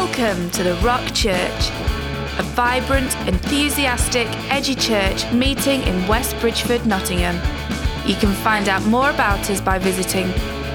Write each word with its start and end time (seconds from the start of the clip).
Welcome 0.00 0.48
to 0.50 0.62
the 0.62 0.74
Rock 0.74 1.12
Church, 1.12 1.70
a 2.38 2.42
vibrant, 2.54 3.12
enthusiastic, 3.26 4.28
edgy 4.48 4.76
church 4.76 5.28
meeting 5.32 5.82
in 5.82 6.06
West 6.06 6.38
Bridgford, 6.38 6.86
Nottingham. 6.86 7.34
You 8.06 8.14
can 8.14 8.32
find 8.32 8.68
out 8.68 8.84
more 8.84 9.10
about 9.10 9.50
us 9.50 9.60
by 9.60 9.80
visiting 9.80 10.28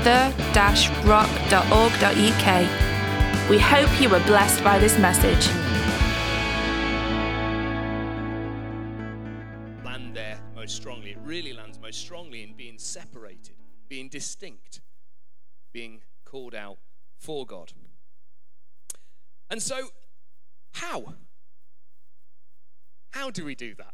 the-rock.org.uk. 0.04 0.59
We 3.49 3.59
hope 3.59 4.01
you 4.01 4.09
were 4.09 4.20
blessed 4.25 4.61
by 4.61 4.77
this 4.77 4.99
message. 4.99 5.47
land 9.85 10.17
there 10.17 10.37
most 10.53 10.75
strongly. 10.75 11.11
It 11.11 11.19
really 11.23 11.53
lands 11.53 11.79
most 11.79 12.01
strongly 12.01 12.43
in 12.43 12.55
being 12.55 12.77
separated, 12.77 13.55
being 13.87 14.09
distinct, 14.09 14.81
being 15.71 16.01
called 16.25 16.53
out 16.53 16.79
for 17.15 17.45
God. 17.45 17.71
And 19.54 19.61
so, 19.61 19.89
how? 20.71 21.14
How 23.11 23.29
do 23.29 23.46
we 23.46 23.54
do 23.54 23.75
that? 23.75 23.93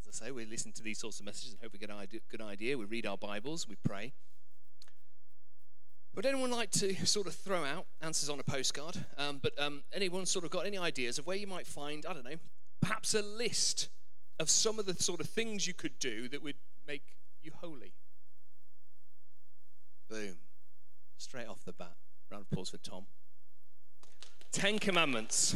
As 0.00 0.22
I 0.22 0.26
say, 0.26 0.30
we 0.30 0.46
listen 0.46 0.70
to 0.74 0.84
these 0.84 1.00
sorts 1.00 1.18
of 1.18 1.26
messages 1.26 1.50
and 1.50 1.60
hope 1.60 1.72
we 1.72 1.80
get 1.80 1.90
a 1.90 2.06
good 2.30 2.40
idea. 2.40 2.78
We 2.78 2.84
read 2.84 3.06
our 3.06 3.16
Bibles, 3.16 3.66
we 3.66 3.74
pray. 3.82 4.12
Would 6.14 6.26
anyone 6.26 6.52
like 6.52 6.70
to 6.70 6.94
sort 7.04 7.26
of 7.26 7.34
throw 7.34 7.64
out 7.64 7.86
answers 8.00 8.28
on 8.28 8.38
a 8.38 8.44
postcard? 8.44 9.04
Um, 9.18 9.40
but 9.42 9.60
um, 9.60 9.82
anyone 9.92 10.24
sort 10.26 10.44
of 10.44 10.52
got 10.52 10.64
any 10.64 10.78
ideas 10.78 11.18
of 11.18 11.26
where 11.26 11.36
you 11.36 11.48
might 11.48 11.66
find, 11.66 12.06
I 12.08 12.12
don't 12.12 12.24
know, 12.24 12.38
perhaps 12.80 13.14
a 13.14 13.22
list 13.22 13.88
of 14.38 14.48
some 14.48 14.78
of 14.78 14.86
the 14.86 14.94
sort 14.94 15.18
of 15.18 15.26
things 15.26 15.66
you 15.66 15.74
could 15.74 15.98
do 15.98 16.28
that 16.28 16.40
would 16.44 16.54
make 16.86 17.16
you 17.42 17.50
holy? 17.62 17.94
Boom. 20.08 20.36
Straight 21.18 21.48
off 21.48 21.64
the 21.64 21.72
bat. 21.72 21.96
Round 22.30 22.42
of 22.42 22.52
applause 22.52 22.70
for 22.70 22.78
Tom. 22.78 23.06
Ten 24.52 24.78
Commandments. 24.78 25.54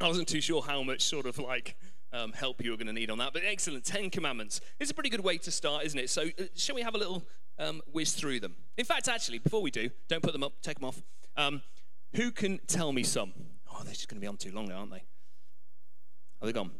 I 0.00 0.08
wasn't 0.08 0.28
too 0.28 0.40
sure 0.40 0.62
how 0.62 0.82
much 0.82 1.02
sort 1.02 1.26
of 1.26 1.38
like 1.38 1.76
um, 2.12 2.32
help 2.32 2.62
you 2.62 2.70
were 2.70 2.76
going 2.76 2.86
to 2.86 2.92
need 2.92 3.10
on 3.10 3.18
that, 3.18 3.32
but 3.32 3.42
excellent. 3.44 3.84
Ten 3.84 4.10
Commandments. 4.10 4.60
It's 4.78 4.90
a 4.90 4.94
pretty 4.94 5.10
good 5.10 5.24
way 5.24 5.38
to 5.38 5.50
start, 5.50 5.84
isn't 5.84 5.98
it? 5.98 6.10
So, 6.10 6.22
uh, 6.22 6.44
shall 6.54 6.74
we 6.74 6.82
have 6.82 6.94
a 6.94 6.98
little 6.98 7.22
um, 7.58 7.82
whiz 7.92 8.12
through 8.12 8.40
them? 8.40 8.56
In 8.76 8.84
fact, 8.84 9.08
actually, 9.08 9.38
before 9.38 9.62
we 9.62 9.70
do, 9.70 9.90
don't 10.08 10.22
put 10.22 10.32
them 10.32 10.42
up, 10.42 10.52
take 10.62 10.78
them 10.78 10.88
off. 10.88 11.02
Um, 11.36 11.62
who 12.14 12.30
can 12.30 12.60
tell 12.66 12.92
me 12.92 13.02
some? 13.02 13.32
Oh, 13.70 13.82
they're 13.84 13.92
just 13.92 14.08
going 14.08 14.20
to 14.20 14.20
be 14.20 14.28
on 14.28 14.36
too 14.36 14.52
long 14.52 14.68
now, 14.68 14.78
aren't 14.78 14.92
they? 14.92 15.04
Are 16.40 16.46
they 16.46 16.52
gone? 16.52 16.70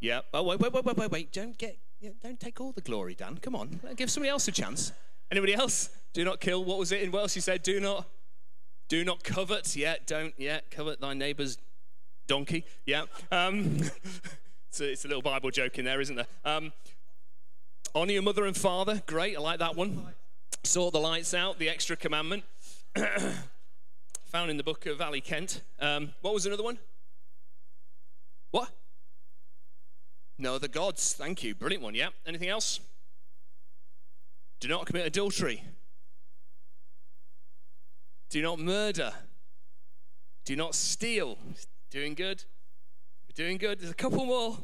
Yeah. 0.00 0.20
Oh, 0.34 0.42
wait, 0.42 0.58
wait, 0.58 0.72
wait, 0.72 0.84
wait, 0.84 0.96
wait, 0.96 1.10
wait. 1.10 1.32
Don't 1.32 1.56
get, 1.56 1.78
don't 2.22 2.40
take 2.40 2.60
all 2.60 2.72
the 2.72 2.80
glory, 2.80 3.14
Dan. 3.14 3.38
Come 3.38 3.54
on. 3.54 3.80
Give 3.96 4.10
somebody 4.10 4.30
else 4.30 4.48
a 4.48 4.52
chance. 4.52 4.92
Anybody 5.30 5.54
else? 5.54 5.90
Do 6.12 6.24
not 6.24 6.40
kill. 6.40 6.64
What 6.64 6.78
was 6.78 6.92
it 6.92 7.02
in 7.02 7.12
Welsh? 7.12 7.36
You 7.36 7.42
said, 7.42 7.62
do 7.62 7.80
not, 7.80 8.06
do 8.92 9.06
not 9.06 9.24
covet. 9.24 9.74
Yeah, 9.74 9.94
don't, 10.04 10.34
yeah, 10.36 10.60
covet 10.70 11.00
thy 11.00 11.14
neighbor's 11.14 11.56
donkey. 12.26 12.66
Yeah. 12.84 13.04
Um, 13.30 13.78
it's, 14.68 14.82
a, 14.82 14.92
it's 14.92 15.06
a 15.06 15.08
little 15.08 15.22
Bible 15.22 15.50
joke 15.50 15.78
in 15.78 15.86
there, 15.86 15.98
isn't 16.02 16.14
there? 16.14 16.26
Um, 16.44 16.74
honor 17.94 18.12
your 18.12 18.20
mother 18.20 18.44
and 18.44 18.54
father. 18.54 19.02
Great. 19.06 19.34
I 19.34 19.40
like 19.40 19.60
that 19.60 19.76
one. 19.76 20.08
Sort 20.62 20.92
the 20.92 21.00
lights 21.00 21.32
out. 21.32 21.58
The 21.58 21.70
extra 21.70 21.96
commandment. 21.96 22.44
Found 24.26 24.50
in 24.50 24.58
the 24.58 24.62
book 24.62 24.84
of 24.84 25.00
Ali 25.00 25.22
Kent. 25.22 25.62
Um, 25.80 26.12
what 26.20 26.34
was 26.34 26.44
another 26.44 26.62
one? 26.62 26.78
What? 28.50 28.68
No, 30.36 30.58
the 30.58 30.68
gods. 30.68 31.14
Thank 31.14 31.42
you. 31.42 31.54
Brilliant 31.54 31.82
one. 31.82 31.94
Yeah. 31.94 32.08
Anything 32.26 32.50
else? 32.50 32.78
Do 34.60 34.68
not 34.68 34.84
commit 34.84 35.06
adultery. 35.06 35.62
Do 38.32 38.40
not 38.40 38.58
murder. 38.58 39.12
Do 40.46 40.56
not 40.56 40.74
steal. 40.74 41.36
Doing 41.90 42.14
good. 42.14 42.42
We're 43.28 43.44
doing 43.44 43.58
good. 43.58 43.78
There's 43.78 43.90
a 43.90 43.94
couple 43.94 44.24
more. 44.24 44.56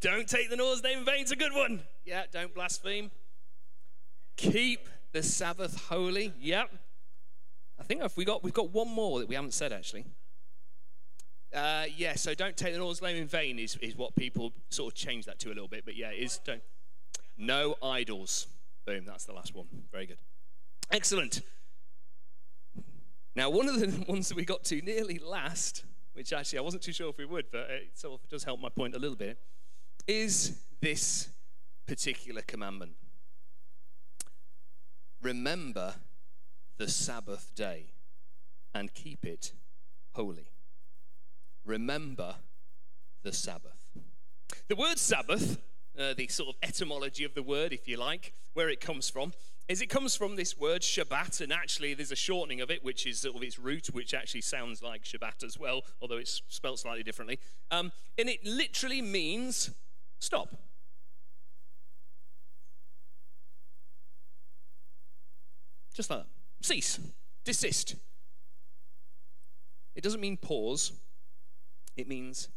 Don't 0.00 0.28
take 0.28 0.48
the 0.48 0.54
Lord's 0.54 0.84
name 0.84 1.00
in 1.00 1.04
vain. 1.04 1.22
It's 1.22 1.32
a 1.32 1.36
good 1.36 1.52
one. 1.52 1.80
Yeah. 2.04 2.22
Don't 2.30 2.54
blaspheme. 2.54 3.10
Keep 4.36 4.88
the 5.10 5.24
Sabbath 5.24 5.88
holy. 5.88 6.32
Yep. 6.38 6.70
I 7.80 7.82
think 7.82 8.04
if 8.04 8.16
we 8.16 8.24
got 8.24 8.44
we've 8.44 8.54
got 8.54 8.70
one 8.72 8.88
more 8.88 9.18
that 9.18 9.28
we 9.28 9.34
haven't 9.34 9.54
said 9.54 9.72
actually. 9.72 10.04
Uh, 11.52 11.86
yeah, 11.96 12.14
so 12.14 12.34
don't 12.34 12.56
take 12.56 12.72
the 12.72 12.80
Lord's 12.80 13.02
name 13.02 13.16
in 13.16 13.26
vain 13.26 13.58
is, 13.58 13.76
is 13.82 13.96
what 13.96 14.14
people 14.14 14.52
sort 14.70 14.92
of 14.92 14.96
change 14.96 15.26
that 15.26 15.40
to 15.40 15.48
a 15.48 15.54
little 15.54 15.66
bit. 15.66 15.84
But 15.84 15.96
yeah, 15.96 16.12
is 16.12 16.38
don't. 16.44 16.62
No 17.36 17.74
idols. 17.82 18.46
Boom, 18.86 19.06
that's 19.06 19.24
the 19.24 19.32
last 19.32 19.56
one. 19.56 19.66
Very 19.90 20.06
good. 20.06 20.18
Excellent. 20.92 21.40
Now, 23.34 23.50
one 23.50 23.68
of 23.68 23.80
the 23.80 24.04
ones 24.08 24.28
that 24.28 24.36
we 24.36 24.44
got 24.44 24.64
to 24.64 24.80
nearly 24.82 25.18
last, 25.18 25.84
which 26.12 26.32
actually 26.32 26.58
I 26.58 26.62
wasn't 26.62 26.82
too 26.82 26.92
sure 26.92 27.08
if 27.10 27.18
we 27.18 27.24
would, 27.24 27.46
but 27.50 27.70
it 27.70 27.98
sort 27.98 28.20
of 28.20 28.28
does 28.28 28.44
help 28.44 28.60
my 28.60 28.68
point 28.68 28.94
a 28.94 28.98
little 28.98 29.16
bit, 29.16 29.38
is 30.06 30.60
this 30.80 31.28
particular 31.86 32.42
commandment. 32.42 32.92
Remember 35.22 35.94
the 36.76 36.88
Sabbath 36.88 37.52
day 37.54 37.92
and 38.74 38.92
keep 38.92 39.24
it 39.24 39.52
holy 40.12 40.52
remember 41.64 42.36
the 43.22 43.32
Sabbath. 43.32 43.78
The 44.68 44.76
word 44.76 44.98
Sabbath, 44.98 45.58
uh, 45.98 46.14
the 46.14 46.28
sort 46.28 46.50
of 46.50 46.56
etymology 46.62 47.24
of 47.24 47.34
the 47.34 47.42
word, 47.42 47.72
if 47.72 47.88
you 47.88 47.96
like, 47.96 48.34
where 48.54 48.68
it 48.68 48.80
comes 48.80 49.08
from, 49.08 49.32
is 49.68 49.80
it 49.80 49.86
comes 49.86 50.16
from 50.16 50.36
this 50.36 50.58
word 50.58 50.82
Shabbat, 50.82 51.40
and 51.40 51.52
actually 51.52 51.94
there's 51.94 52.12
a 52.12 52.16
shortening 52.16 52.60
of 52.60 52.70
it, 52.70 52.84
which 52.84 53.06
is 53.06 53.20
sort 53.20 53.36
of 53.36 53.42
its 53.42 53.58
root, 53.58 53.88
which 53.92 54.12
actually 54.12 54.40
sounds 54.40 54.82
like 54.82 55.04
Shabbat 55.04 55.44
as 55.44 55.58
well, 55.58 55.82
although 56.00 56.16
it's 56.16 56.42
spelled 56.48 56.78
slightly 56.78 57.02
differently. 57.02 57.38
Um, 57.70 57.92
and 58.18 58.28
it 58.28 58.44
literally 58.44 59.00
means 59.00 59.70
stop. 60.18 60.54
Just 65.94 66.10
like 66.10 66.20
that. 66.20 66.66
Cease. 66.66 66.98
Desist. 67.44 67.96
It 69.94 70.02
doesn't 70.02 70.20
mean 70.20 70.36
pause, 70.36 70.92
it 71.96 72.08
means 72.08 72.48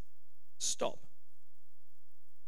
stop. 0.57 0.99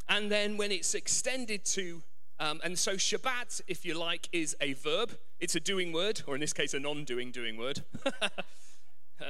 And 0.08 0.32
then 0.32 0.56
when 0.56 0.72
it's 0.72 0.96
extended 0.96 1.66
to, 1.66 2.02
um, 2.40 2.62
and 2.64 2.78
so 2.78 2.94
Shabbat, 2.94 3.62
if 3.68 3.86
you 3.86 3.98
like, 3.98 4.30
is 4.32 4.56
a 4.62 4.74
verb. 4.74 5.18
It's 5.40 5.56
a 5.56 5.60
doing 5.60 5.92
word, 5.92 6.22
or 6.28 6.36
in 6.36 6.42
this 6.42 6.54
case, 6.54 6.74
a 6.74 6.80
non 6.80 7.04
doing 7.04 7.32
doing 7.32 7.58
word. 7.58 7.84
uh, 8.06 8.30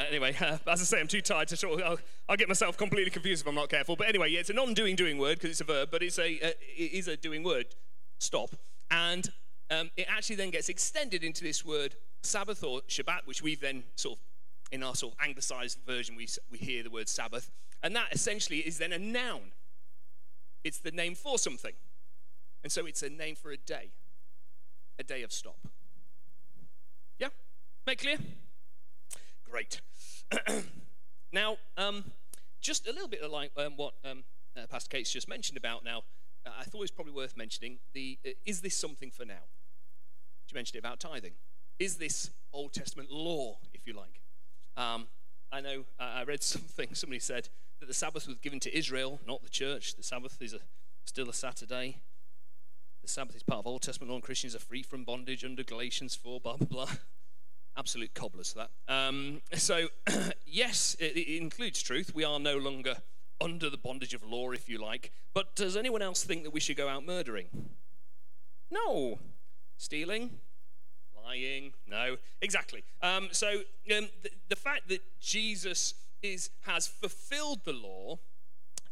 anyway, 0.10 0.36
uh, 0.40 0.58
as 0.68 0.82
I 0.82 0.84
say, 0.84 1.00
I'm 1.00 1.08
too 1.08 1.22
tired 1.22 1.48
to 1.50 1.70
of, 1.70 1.82
I'll, 1.82 2.00
I'll, 2.30 2.38
get 2.38 2.48
myself 2.48 2.78
completely 2.78 3.12
confused 3.12 3.44
if 3.44 3.48
I'm 3.48 3.56
not 3.56 3.70
careful. 3.70 3.96
But 3.96 4.08
anyway, 4.08 4.32
yeah, 4.32 4.40
it's 4.40 4.50
a 4.50 4.54
non 4.54 4.74
doing 4.74 4.96
doing 4.96 5.18
word 5.18 5.38
because 5.38 5.52
it's 5.52 5.62
a 5.62 5.66
verb, 5.66 5.90
but 5.92 6.04
it's 6.04 6.20
a, 6.20 6.40
uh, 6.42 6.52
it 6.78 6.94
is 6.94 7.08
a 7.08 7.16
doing 7.18 7.44
word. 7.44 7.68
Stop. 8.20 8.50
And 8.92 9.30
um, 9.70 9.92
it 9.96 10.08
actually 10.10 10.38
then 10.38 10.50
gets 10.50 10.70
extended 10.70 11.24
into 11.24 11.44
this 11.44 11.66
word 11.66 11.96
Sabbath 12.24 12.64
or 12.64 12.82
Shabbat, 12.90 13.26
which 13.26 13.42
we've 13.42 13.60
then 13.60 13.84
sort 13.96 14.18
of 14.18 14.24
in 14.72 14.84
our 14.84 14.96
sort 14.96 15.14
of 15.14 15.20
anglicized 15.26 15.80
version, 15.86 16.16
we, 16.16 16.28
we 16.52 16.58
hear 16.58 16.84
the 16.84 16.90
word 16.90 17.08
Sabbath. 17.08 17.50
And 17.84 17.96
that 17.96 18.08
essentially 18.12 18.60
is 18.60 18.78
then 18.78 18.92
a 18.92 19.00
noun. 19.00 19.54
It's 20.64 20.80
the 20.80 20.92
name 20.92 21.16
for 21.16 21.38
something. 21.38 21.74
And 22.68 22.72
so 22.74 22.86
it's 22.86 23.02
a 23.02 23.10
name 23.10 23.36
for 23.36 23.52
a 23.52 23.56
day, 23.56 23.92
a 25.00 25.04
day 25.04 25.24
of 25.24 25.32
stop. 25.32 25.56
Yeah? 27.18 27.30
Make 27.86 28.02
clear? 28.02 28.18
Great. 29.50 29.80
now, 31.32 31.60
um, 31.78 32.04
just 32.60 32.86
a 32.86 32.92
little 32.92 33.08
bit 33.08 33.22
like 33.32 33.52
um, 33.56 33.78
what 33.78 33.94
um, 34.04 34.26
uh, 34.58 34.68
Pastor 34.68 34.90
Kate's 34.90 35.10
just 35.10 35.30
mentioned 35.30 35.58
about 35.58 35.86
now, 35.86 36.04
uh, 36.46 36.50
I 36.60 36.66
thought 36.66 36.80
it 36.80 36.82
was 36.82 36.92
probably 36.92 37.14
worth 37.14 37.38
mentioning 37.38 37.80
the 37.94 38.20
uh, 38.28 38.32
is 38.46 38.60
this 38.60 38.78
something 38.78 39.12
for 39.12 39.24
now? 39.24 39.46
She 40.48 40.54
mentioned 40.54 40.76
it 40.76 40.80
about 40.80 41.00
tithing. 41.00 41.36
Is 41.80 41.96
this 41.96 42.32
Old 42.52 42.74
Testament 42.74 43.10
law, 43.10 43.60
if 43.74 43.88
you 43.88 43.94
like? 43.94 44.20
Um, 44.76 45.08
I 45.54 45.62
know 45.62 45.86
uh, 45.98 46.16
I 46.16 46.24
read 46.26 46.44
something, 46.44 46.94
somebody 46.96 47.20
said 47.20 47.48
that 47.80 47.86
the 47.86 47.94
Sabbath 47.94 48.28
was 48.28 48.36
given 48.40 48.60
to 48.60 48.78
Israel, 48.78 49.22
not 49.26 49.42
the 49.42 49.50
church. 49.50 49.96
The 49.96 50.04
Sabbath 50.04 50.42
is 50.42 50.52
a, 50.52 50.60
still 51.06 51.30
a 51.30 51.34
Saturday. 51.34 52.02
The 53.08 53.14
Sabbath 53.14 53.38
is 53.38 53.44
part 53.44 53.60
of 53.60 53.68
Old 53.68 53.84
Testament 53.84 54.10
law, 54.10 54.18
and 54.18 54.24
Christians 54.24 54.54
are 54.54 54.60
free 54.60 54.84
from 54.84 55.06
bondage 55.06 55.46
under 55.46 55.64
Galatians 55.64 56.14
4, 56.14 56.42
blah, 56.42 56.58
blah, 56.58 56.68
blah. 56.68 56.90
Absolute 57.78 58.14
cobblers, 58.14 58.54
that. 58.54 58.70
Um, 58.90 59.40
so, 59.54 59.88
yes, 60.46 60.98
it, 61.00 61.16
it 61.16 61.38
includes 61.38 61.82
truth. 61.82 62.14
We 62.14 62.26
are 62.26 62.38
no 62.38 62.58
longer 62.58 62.98
under 63.40 63.70
the 63.70 63.78
bondage 63.78 64.14
of 64.14 64.24
law, 64.26 64.52
if 64.52 64.68
you 64.68 64.78
like. 64.78 65.14
But 65.34 65.56
does 65.56 65.78
anyone 65.78 66.02
else 66.02 66.26
think 66.26 66.44
that 66.44 66.50
we 66.50 66.60
should 66.60 66.76
go 66.76 66.90
out 66.90 67.06
murdering? 67.06 67.48
No. 68.70 69.20
Stealing? 69.78 70.42
lying. 71.24 71.72
No, 71.88 72.18
exactly. 72.42 72.84
Um, 73.02 73.30
so 73.32 73.48
um, 73.96 74.10
the, 74.22 74.32
the 74.50 74.58
fact 74.58 74.90
that 74.90 75.00
Jesus 75.22 75.94
is 76.22 76.50
has 76.64 76.88
fulfilled 76.88 77.62
the 77.64 77.72
law 77.72 78.20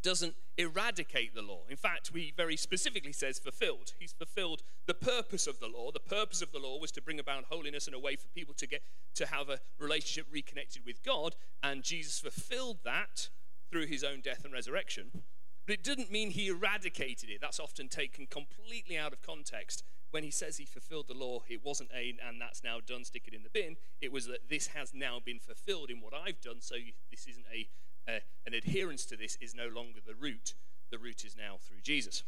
doesn't 0.05 0.35
eradicate 0.55 1.33
the 1.33 1.41
law. 1.41 1.61
In 1.67 1.77
fact, 1.77 2.11
he 2.13 2.31
very 2.37 2.55
specifically 2.55 3.11
says 3.11 3.39
fulfilled. 3.39 3.93
He's 3.99 4.13
fulfilled 4.13 4.61
the 4.85 4.93
purpose 4.93 5.47
of 5.47 5.59
the 5.59 5.67
law. 5.67 5.89
The 5.91 5.99
purpose 5.99 6.43
of 6.43 6.51
the 6.51 6.59
law 6.59 6.77
was 6.79 6.91
to 6.91 7.01
bring 7.01 7.19
about 7.19 7.45
holiness 7.45 7.87
and 7.87 7.95
a 7.95 7.99
way 7.99 8.15
for 8.15 8.27
people 8.27 8.53
to 8.59 8.67
get 8.67 8.83
to 9.15 9.25
have 9.25 9.49
a 9.49 9.59
relationship 9.79 10.27
reconnected 10.31 10.83
with 10.85 11.03
God, 11.03 11.35
and 11.63 11.81
Jesus 11.81 12.19
fulfilled 12.19 12.77
that 12.85 13.29
through 13.71 13.87
his 13.87 14.03
own 14.03 14.21
death 14.21 14.45
and 14.45 14.53
resurrection. 14.53 15.23
But 15.65 15.73
it 15.73 15.83
didn't 15.83 16.11
mean 16.11 16.29
he 16.29 16.49
eradicated 16.49 17.31
it. 17.31 17.41
That's 17.41 17.59
often 17.59 17.87
taken 17.87 18.27
completely 18.27 18.99
out 18.99 19.11
of 19.11 19.23
context. 19.23 19.83
When 20.11 20.23
he 20.23 20.29
says 20.29 20.57
he 20.57 20.65
fulfilled 20.65 21.07
the 21.07 21.15
law, 21.15 21.41
it 21.49 21.65
wasn't 21.65 21.89
a, 21.91 22.15
and 22.25 22.39
that's 22.39 22.63
now 22.63 22.77
done, 22.85 23.05
stick 23.05 23.23
it 23.25 23.33
in 23.33 23.41
the 23.41 23.49
bin. 23.49 23.75
It 24.01 24.11
was 24.11 24.27
that 24.27 24.49
this 24.49 24.67
has 24.67 24.93
now 24.93 25.19
been 25.19 25.39
fulfilled 25.39 25.89
in 25.89 25.99
what 25.99 26.13
I've 26.13 26.41
done, 26.41 26.61
so 26.61 26.75
this 27.09 27.25
isn't 27.25 27.47
a, 27.51 27.67
uh, 28.07 28.19
an 28.45 28.53
adherence 28.53 29.05
to 29.05 29.17
this 29.17 29.37
is 29.41 29.55
no 29.55 29.67
longer 29.67 29.99
the 30.05 30.15
root. 30.15 30.53
The 30.91 30.97
root 30.97 31.25
is 31.25 31.35
now 31.35 31.57
through 31.61 31.81
Jesus. 31.81 32.23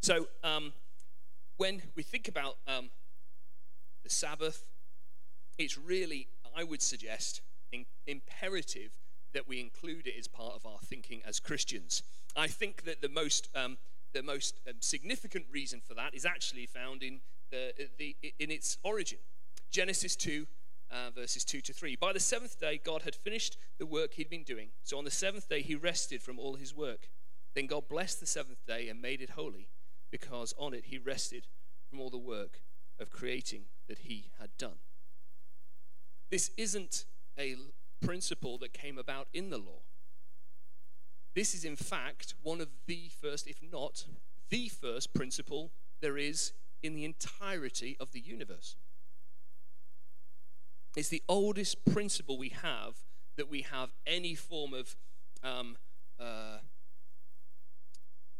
So 0.00 0.28
um, 0.44 0.72
when 1.56 1.82
we 1.94 2.02
think 2.02 2.28
about 2.28 2.56
um, 2.66 2.90
the 4.02 4.10
Sabbath, 4.10 4.66
it's 5.58 5.78
really, 5.78 6.28
I 6.56 6.64
would 6.64 6.82
suggest, 6.82 7.40
in, 7.72 7.86
imperative 8.06 8.90
that 9.32 9.48
we 9.48 9.60
include 9.60 10.06
it 10.06 10.14
as 10.18 10.28
part 10.28 10.54
of 10.54 10.66
our 10.66 10.78
thinking 10.84 11.22
as 11.26 11.40
Christians. 11.40 12.02
I 12.36 12.46
think 12.46 12.84
that 12.84 13.00
the 13.00 13.08
most, 13.08 13.48
um, 13.54 13.78
the 14.12 14.22
most 14.22 14.60
um, 14.68 14.74
significant 14.80 15.46
reason 15.50 15.80
for 15.80 15.94
that 15.94 16.14
is 16.14 16.24
actually 16.24 16.66
found 16.66 17.02
in, 17.02 17.20
the, 17.50 17.72
the, 17.98 18.16
in 18.38 18.50
its 18.50 18.78
origin. 18.82 19.18
Genesis 19.70 20.16
2, 20.16 20.46
uh, 20.90 21.10
verses 21.14 21.44
2 21.44 21.60
to 21.62 21.72
3. 21.72 21.96
By 21.96 22.12
the 22.12 22.20
seventh 22.20 22.58
day, 22.58 22.80
God 22.82 23.02
had 23.02 23.14
finished 23.14 23.56
the 23.78 23.86
work 23.86 24.14
he'd 24.14 24.30
been 24.30 24.44
doing. 24.44 24.68
So 24.82 24.98
on 24.98 25.04
the 25.04 25.10
seventh 25.10 25.48
day, 25.48 25.62
he 25.62 25.74
rested 25.74 26.22
from 26.22 26.38
all 26.38 26.54
his 26.54 26.74
work. 26.74 27.08
Then 27.54 27.66
God 27.66 27.88
blessed 27.88 28.20
the 28.20 28.26
seventh 28.26 28.64
day 28.66 28.88
and 28.88 29.00
made 29.00 29.20
it 29.20 29.30
holy, 29.30 29.68
because 30.10 30.54
on 30.58 30.74
it 30.74 30.86
he 30.86 30.98
rested 30.98 31.46
from 31.88 32.00
all 32.00 32.10
the 32.10 32.18
work 32.18 32.60
of 33.00 33.10
creating 33.10 33.62
that 33.88 34.00
he 34.00 34.30
had 34.38 34.50
done. 34.58 34.78
This 36.30 36.50
isn't 36.56 37.04
a 37.38 37.56
principle 38.04 38.58
that 38.58 38.72
came 38.72 38.98
about 38.98 39.28
in 39.32 39.50
the 39.50 39.58
law. 39.58 39.82
This 41.34 41.54
is, 41.54 41.64
in 41.64 41.76
fact, 41.76 42.34
one 42.42 42.60
of 42.60 42.68
the 42.86 43.10
first, 43.20 43.46
if 43.46 43.62
not 43.62 44.04
the 44.48 44.68
first 44.68 45.12
principle 45.12 45.72
there 46.00 46.16
is 46.16 46.52
in 46.82 46.94
the 46.94 47.04
entirety 47.04 47.96
of 48.00 48.12
the 48.12 48.20
universe. 48.20 48.76
It's 50.96 51.10
the 51.10 51.22
oldest 51.28 51.84
principle 51.84 52.38
we 52.38 52.48
have 52.48 52.96
that 53.36 53.50
we 53.50 53.62
have 53.62 53.90
any 54.06 54.34
form 54.34 54.72
of 54.72 54.96
um, 55.44 55.76
uh, 56.18 56.58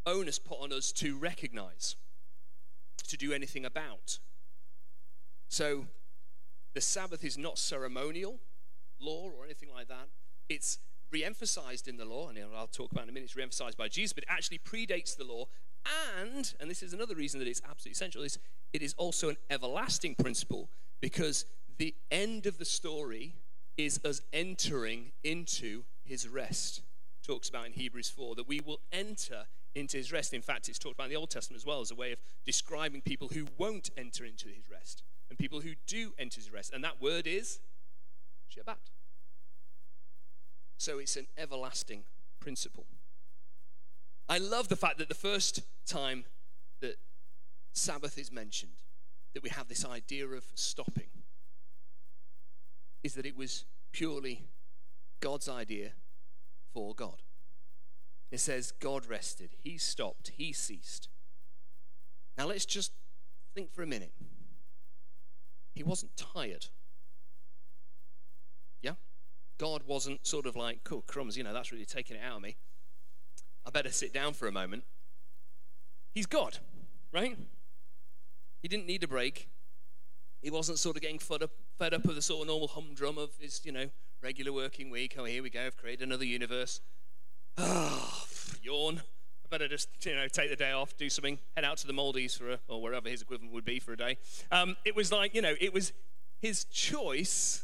onus 0.07 0.39
put 0.39 0.59
on 0.59 0.73
us 0.73 0.91
to 0.93 1.15
recognize, 1.15 1.95
to 3.07 3.15
do 3.15 3.31
anything 3.31 3.63
about. 3.63 4.17
So 5.49 5.85
the 6.73 6.81
Sabbath 6.81 7.23
is 7.23 7.37
not 7.37 7.59
ceremonial, 7.59 8.39
law 8.99 9.29
or 9.29 9.45
anything 9.45 9.69
like 9.73 9.87
that. 9.89 10.07
It's 10.49 10.79
re-emphasized 11.11 11.87
in 11.87 11.97
the 11.97 12.05
law, 12.05 12.29
and 12.29 12.39
I'll 12.55 12.67
talk 12.67 12.91
about 12.91 13.03
in 13.03 13.09
a 13.09 13.13
minute. 13.13 13.25
It's 13.25 13.35
re-emphasized 13.35 13.77
by 13.77 13.87
Jesus, 13.87 14.13
but 14.13 14.23
it 14.23 14.29
actually 14.29 14.59
predates 14.59 15.15
the 15.15 15.23
law. 15.23 15.45
And, 16.19 16.53
and 16.59 16.69
this 16.69 16.81
is 16.81 16.91
another 16.91 17.15
reason 17.15 17.39
that 17.39 17.47
it's 17.47 17.61
absolutely 17.63 17.91
essential, 17.91 18.23
is 18.23 18.39
it 18.73 18.81
is 18.81 18.93
also 18.97 19.29
an 19.29 19.37
everlasting 19.49 20.15
principle 20.15 20.69
because 20.99 21.45
the 21.77 21.95
end 22.11 22.45
of 22.45 22.57
the 22.57 22.65
story 22.65 23.35
is 23.77 23.99
us 24.03 24.21
entering 24.33 25.11
into 25.23 25.83
his 26.03 26.27
rest. 26.27 26.81
Talks 27.25 27.49
about 27.49 27.67
in 27.67 27.73
Hebrews 27.73 28.09
4 28.09 28.35
that 28.35 28.47
we 28.47 28.59
will 28.59 28.79
enter 28.91 29.45
into 29.75 29.97
his 29.97 30.11
rest. 30.11 30.33
In 30.33 30.41
fact, 30.41 30.69
it's 30.69 30.79
talked 30.79 30.95
about 30.95 31.05
in 31.05 31.11
the 31.11 31.17
Old 31.17 31.29
Testament 31.29 31.61
as 31.61 31.65
well 31.65 31.81
as 31.81 31.91
a 31.91 31.95
way 31.95 32.11
of 32.11 32.19
describing 32.45 33.01
people 33.01 33.27
who 33.27 33.47
won't 33.57 33.89
enter 33.97 34.25
into 34.25 34.47
his 34.47 34.69
rest 34.71 35.03
and 35.29 35.37
people 35.37 35.61
who 35.61 35.73
do 35.85 36.13
enter 36.17 36.39
his 36.39 36.51
rest. 36.51 36.73
And 36.73 36.83
that 36.83 37.01
word 37.01 37.27
is 37.27 37.59
Shabbat. 38.49 38.77
So 40.77 40.99
it's 40.99 41.15
an 41.15 41.27
everlasting 41.37 42.03
principle. 42.39 42.85
I 44.29 44.37
love 44.37 44.67
the 44.67 44.75
fact 44.75 44.97
that 44.97 45.09
the 45.09 45.15
first 45.15 45.61
time 45.85 46.25
that 46.81 46.95
Sabbath 47.73 48.17
is 48.17 48.31
mentioned, 48.31 48.83
that 49.33 49.43
we 49.43 49.49
have 49.49 49.67
this 49.67 49.85
idea 49.85 50.27
of 50.27 50.45
stopping, 50.55 51.07
is 53.03 53.13
that 53.15 53.25
it 53.25 53.37
was 53.37 53.65
purely 53.91 54.47
God's 55.19 55.49
idea 55.49 55.91
for 56.73 56.93
God. 56.93 57.23
It 58.31 58.39
says 58.39 58.71
God 58.71 59.05
rested, 59.05 59.51
He 59.63 59.77
stopped, 59.77 60.31
He 60.35 60.53
ceased. 60.53 61.09
Now 62.37 62.47
let's 62.47 62.65
just 62.65 62.91
think 63.55 63.73
for 63.73 63.81
a 63.81 63.87
minute. 63.87 64.13
He 65.73 65.83
wasn't 65.83 66.15
tired. 66.17 66.67
Yeah? 68.81 68.93
God 69.57 69.83
wasn't 69.85 70.25
sort 70.25 70.45
of 70.45 70.55
like, 70.55 70.83
cool, 70.83 71.03
crumbs, 71.07 71.37
you 71.37 71.43
know, 71.43 71.53
that's 71.53 71.71
really 71.71 71.85
taking 71.85 72.17
it 72.17 72.23
out 72.23 72.37
of 72.37 72.41
me. 72.41 72.57
I 73.65 73.69
better 73.69 73.91
sit 73.91 74.13
down 74.13 74.33
for 74.33 74.47
a 74.47 74.51
moment. 74.51 74.83
He's 76.13 76.25
God, 76.25 76.59
right? 77.11 77.37
He 78.61 78.67
didn't 78.67 78.87
need 78.87 79.03
a 79.03 79.07
break. 79.07 79.49
He 80.41 80.49
wasn't 80.49 80.79
sort 80.79 80.95
of 80.95 81.01
getting 81.01 81.19
fed 81.19 81.43
up, 81.43 81.51
fed 81.77 81.93
up 81.93 82.05
with 82.05 82.15
the 82.15 82.21
sort 82.21 82.41
of 82.41 82.47
normal 82.47 82.67
humdrum 82.67 83.17
of 83.17 83.29
his, 83.39 83.61
you 83.63 83.71
know, 83.71 83.89
regular 84.21 84.51
working 84.51 84.89
week. 84.89 85.15
Oh, 85.17 85.25
here 85.25 85.43
we 85.43 85.49
go, 85.49 85.65
I've 85.65 85.77
created 85.77 86.07
another 86.07 86.25
universe. 86.25 86.81
Ah, 87.57 88.25
oh, 88.25 88.53
yawn. 88.61 89.01
I 89.45 89.47
better 89.49 89.67
just, 89.67 89.89
you 90.05 90.15
know, 90.15 90.27
take 90.27 90.49
the 90.49 90.55
day 90.55 90.71
off, 90.71 90.97
do 90.97 91.09
something, 91.09 91.39
head 91.55 91.63
out 91.63 91.77
to 91.77 91.87
the 91.87 91.93
Maldives 91.93 92.35
for 92.35 92.51
a, 92.51 92.59
or 92.67 92.81
wherever 92.81 93.07
his 93.07 93.21
equivalent 93.21 93.53
would 93.53 93.63
be 93.63 93.79
for 93.79 93.93
a 93.93 93.97
day. 93.97 94.17
Um, 94.51 94.75
it 94.83 94.95
was 94.95 95.11
like, 95.11 95.33
you 95.33 95.41
know, 95.41 95.53
it 95.61 95.73
was 95.73 95.93
his 96.41 96.65
choice 96.65 97.63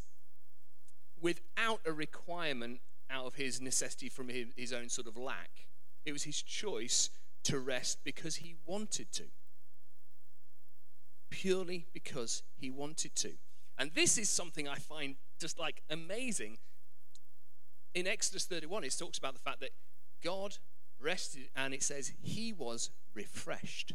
without 1.20 1.80
a 1.86 1.92
requirement 1.92 2.80
out 3.10 3.26
of 3.26 3.36
his 3.36 3.62
necessity 3.62 4.10
from 4.10 4.30
his 4.30 4.74
own 4.74 4.90
sort 4.90 5.08
of 5.08 5.18
lack. 5.18 5.68
It 6.06 6.14
was 6.14 6.24
his 6.24 6.42
choice 6.42 7.10
to 7.44 7.60
rest 7.60 8.00
because 8.04 8.38
he 8.38 8.56
wanted 8.66 9.12
to. 9.14 9.24
Purely 11.30 11.88
because 11.94 12.44
he 12.56 12.70
wanted 12.70 13.16
to. 13.16 13.32
And 13.78 13.92
this 13.96 14.18
is 14.18 14.30
something 14.30 14.68
I 14.68 14.76
find 14.76 15.16
just 15.40 15.60
like 15.60 15.82
amazing. 15.90 16.58
In 17.94 18.08
Exodus 18.08 18.46
31, 18.46 18.84
it 18.84 18.96
talks 18.98 19.18
about 19.18 19.34
the 19.34 19.40
fact 19.40 19.60
that 19.62 19.72
God 20.24 20.58
rested 21.00 21.50
and 21.56 21.74
it 21.74 21.84
says 21.84 22.14
he 22.22 22.54
was 22.54 22.90
refreshed. 23.14 23.94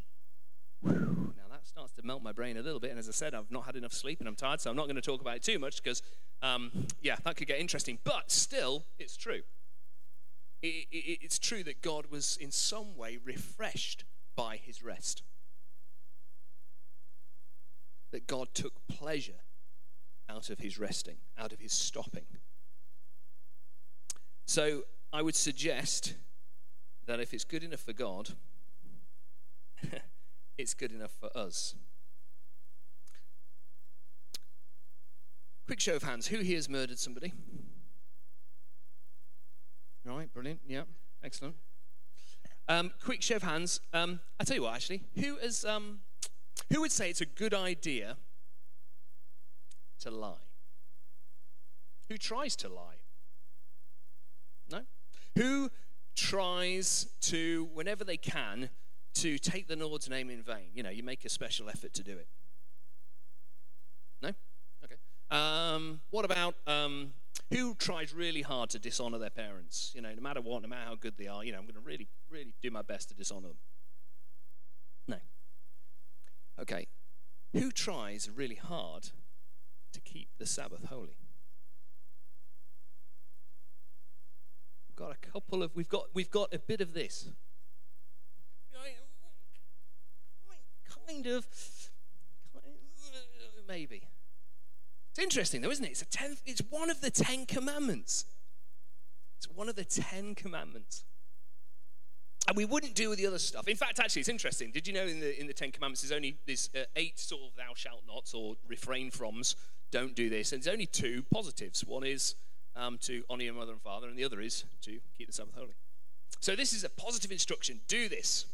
Whew. 0.83 1.35
Now 1.37 1.45
that 1.51 1.67
starts 1.67 1.93
to 1.95 2.03
melt 2.05 2.23
my 2.23 2.33
brain 2.33 2.57
a 2.57 2.63
little 2.63 2.81
bit. 2.81 2.91
And 2.91 2.99
as 2.99 3.09
I 3.09 3.13
said, 3.13 3.35
I've 3.35 3.51
not 3.51 3.65
had 3.65 3.77
enough 3.77 3.93
sleep 3.93 4.21
and 4.21 4.29
I'm 4.29 4.37
tired, 4.37 4.61
so 4.61 4.71
I'm 4.71 4.77
not 4.77 4.87
going 4.87 4.97
to 4.97 5.03
talk 5.03 5.21
about 5.21 5.37
it 5.37 5.43
too 5.43 5.59
much 5.59 5.83
because 5.83 6.03
um, 6.43 6.71
yeah, 7.01 7.17
that 7.25 7.37
could 7.37 7.49
get 7.49 7.59
interesting. 7.59 7.99
But 8.05 8.31
still, 8.31 8.85
it's 8.99 9.17
true. 9.17 9.41
It, 10.63 10.87
it, 10.91 11.19
it's 11.23 11.39
true 11.39 11.63
that 11.65 11.83
God 11.83 12.07
was 12.11 12.37
in 12.37 12.51
some 12.51 12.97
way 12.97 13.19
refreshed 13.25 14.05
by 14.37 14.57
his 14.57 14.83
rest. 14.83 15.23
That 18.11 18.27
God 18.27 18.49
took 18.55 18.75
pleasure 18.89 19.41
out 20.29 20.51
of 20.51 20.59
his 20.59 20.79
resting, 20.79 21.17
out 21.39 21.53
of 21.53 21.61
his 21.61 21.73
stopping. 21.73 22.27
So 24.47 24.83
I 25.13 25.23
would 25.23 25.35
suggest 25.37 26.15
that 27.07 27.21
if 27.21 27.33
it's 27.33 27.45
good 27.45 27.65
enough 27.65 27.81
for 27.81 27.93
God, 27.93 28.31
it's 30.59 30.75
good 30.75 30.93
enough 30.93 31.13
for 31.19 31.35
us. 31.37 31.75
Quick 35.67 35.81
show 35.81 35.97
of 35.97 36.03
hands. 36.03 36.29
Who 36.29 36.39
here 36.39 36.57
has 36.57 36.69
murdered 36.69 36.99
somebody? 36.99 37.33
Right, 40.05 40.33
brilliant. 40.33 40.61
Yeah, 40.67 40.83
excellent. 41.23 41.57
Um, 42.69 42.93
quick 43.03 43.23
show 43.23 43.37
of 43.37 43.43
hands. 43.43 43.81
Um, 43.93 44.21
I 44.41 44.45
tell 44.45 44.57
you 44.57 44.63
what, 44.63 44.75
actually, 44.75 45.03
who 45.15 45.37
has, 45.37 45.65
um, 45.65 46.01
who 46.73 46.81
would 46.81 46.93
say 46.93 47.11
it's 47.11 47.21
a 47.21 47.27
good 47.27 47.53
idea 47.53 48.17
to 49.99 50.11
lie? 50.11 50.49
Who 52.09 52.17
tries 52.17 52.57
to 52.57 52.69
lie? 52.69 53.01
No. 54.71 54.81
Who 55.37 55.71
tries 56.17 57.07
to, 57.23 57.69
whenever 57.75 58.05
they 58.05 58.17
can, 58.17 58.71
to 59.15 59.39
take 59.39 59.69
the 59.69 59.77
Lord's 59.77 60.09
name 60.09 60.31
in 60.31 60.43
vain? 60.43 60.71
You 60.75 60.83
know, 60.83 60.91
you 60.91 61.03
make 61.03 61.25
a 61.25 61.29
special 61.29 61.69
effort 61.69 61.93
to 61.95 62.03
do 62.03 62.13
it. 62.13 62.29
No. 64.23 64.31
Okay. 64.85 64.97
Um, 65.31 66.01
what 66.11 66.25
about 66.25 66.55
um, 66.67 67.13
who 67.51 67.75
tries 67.75 68.15
really 68.15 68.43
hard 68.43 68.71
to 68.71 68.79
dishonor 68.79 69.19
their 69.19 69.31
parents? 69.31 69.93
You 69.95 70.03
know, 70.03 70.13
no 70.15 70.23
matter 70.23 70.41
what, 70.41 70.63
no 70.63 70.69
matter 70.69 70.87
how 70.87 70.95
good 70.95 71.17
they 71.19 71.27
are, 71.27 71.45
you 71.45 71.53
know, 71.53 71.59
I'm 71.59 71.65
going 71.65 71.75
to 71.75 71.81
really, 71.81 72.09
really 72.31 72.55
do 72.63 72.71
my 72.71 72.83
best 72.83 73.09
to 73.11 73.15
dishonor 73.15 73.49
them. 73.49 73.59
No. 75.07 75.17
Okay. 76.61 76.87
Who 77.53 77.71
tries 77.71 78.31
really 78.35 78.57
hard 78.57 79.11
to 79.93 80.01
keep 80.01 80.29
the 80.39 80.47
Sabbath 80.47 80.87
holy? 80.87 81.17
We've 84.89 84.97
got 84.97 85.13
a 85.13 85.31
couple 85.31 85.63
of 85.63 85.75
we've 85.75 85.89
got 85.89 86.07
we've 86.15 86.31
got 86.31 86.53
a 86.55 86.59
bit 86.59 86.81
of 86.81 86.95
this. 86.95 87.29
Kind 91.07 91.27
of, 91.27 91.47
maybe. 93.67 94.03
It's 95.11 95.19
interesting 95.19 95.63
though, 95.63 95.71
isn't 95.71 95.85
it? 95.85 95.91
It's 95.91 96.03
a 96.03 96.07
tenth. 96.07 96.43
It's 96.47 96.63
one 96.71 96.91
of 96.91 97.01
the 97.01 97.11
Ten 97.11 97.47
Commandments. 97.47 98.27
It's 99.39 99.49
one 99.49 99.69
of 99.69 99.75
the 99.75 99.85
Ten 99.85 100.35
Commandments. 100.35 101.05
And 102.47 102.57
we 102.57 102.65
wouldn't 102.65 102.95
do 102.95 103.15
the 103.17 103.27
other 103.27 103.39
stuff. 103.39 103.69
In 103.69 103.77
fact, 103.77 104.01
actually, 104.01 104.21
it's 104.21 104.29
interesting. 104.29 104.71
Did 104.71 104.87
you 104.87 104.95
know 104.95 105.07
in 105.07 105.21
the 105.21 105.39
in 105.41 105.47
the 105.47 105.53
Ten 105.53 105.73
Commandments 105.73 106.03
there's 106.03 106.13
only 106.13 106.37
there's 106.47 106.71
uh, 106.77 106.85
eight 106.97 107.19
sort 107.19 107.43
of 107.43 107.57
thou 107.57 107.75
shalt 107.75 108.03
nots 108.07 108.33
or 108.35 108.55
refrain 108.69 109.11
froms, 109.11 109.55
don't 109.91 110.15
do 110.15 110.29
this, 110.29 110.53
and 110.53 110.63
there's 110.63 110.73
only 110.73 110.87
two 110.87 111.25
positives. 111.33 111.85
One 111.85 112.05
is 112.05 112.35
um, 112.77 112.99
to 113.03 113.25
honor 113.29 113.45
your 113.45 113.55
mother 113.55 113.73
and 113.73 113.83
father, 113.83 114.09
and 114.09 114.19
the 114.19 114.25
other 114.25 114.41
is 114.41 114.65
to 114.83 114.99
keep 115.17 115.27
the 115.27 115.33
Sabbath 115.33 115.55
holy. 115.55 115.75
So 116.41 116.55
this 116.55 116.73
is 116.73 116.85
a 116.85 116.89
positive 116.89 117.33
instruction. 117.33 117.81
Do 117.89 118.09
this. 118.09 118.47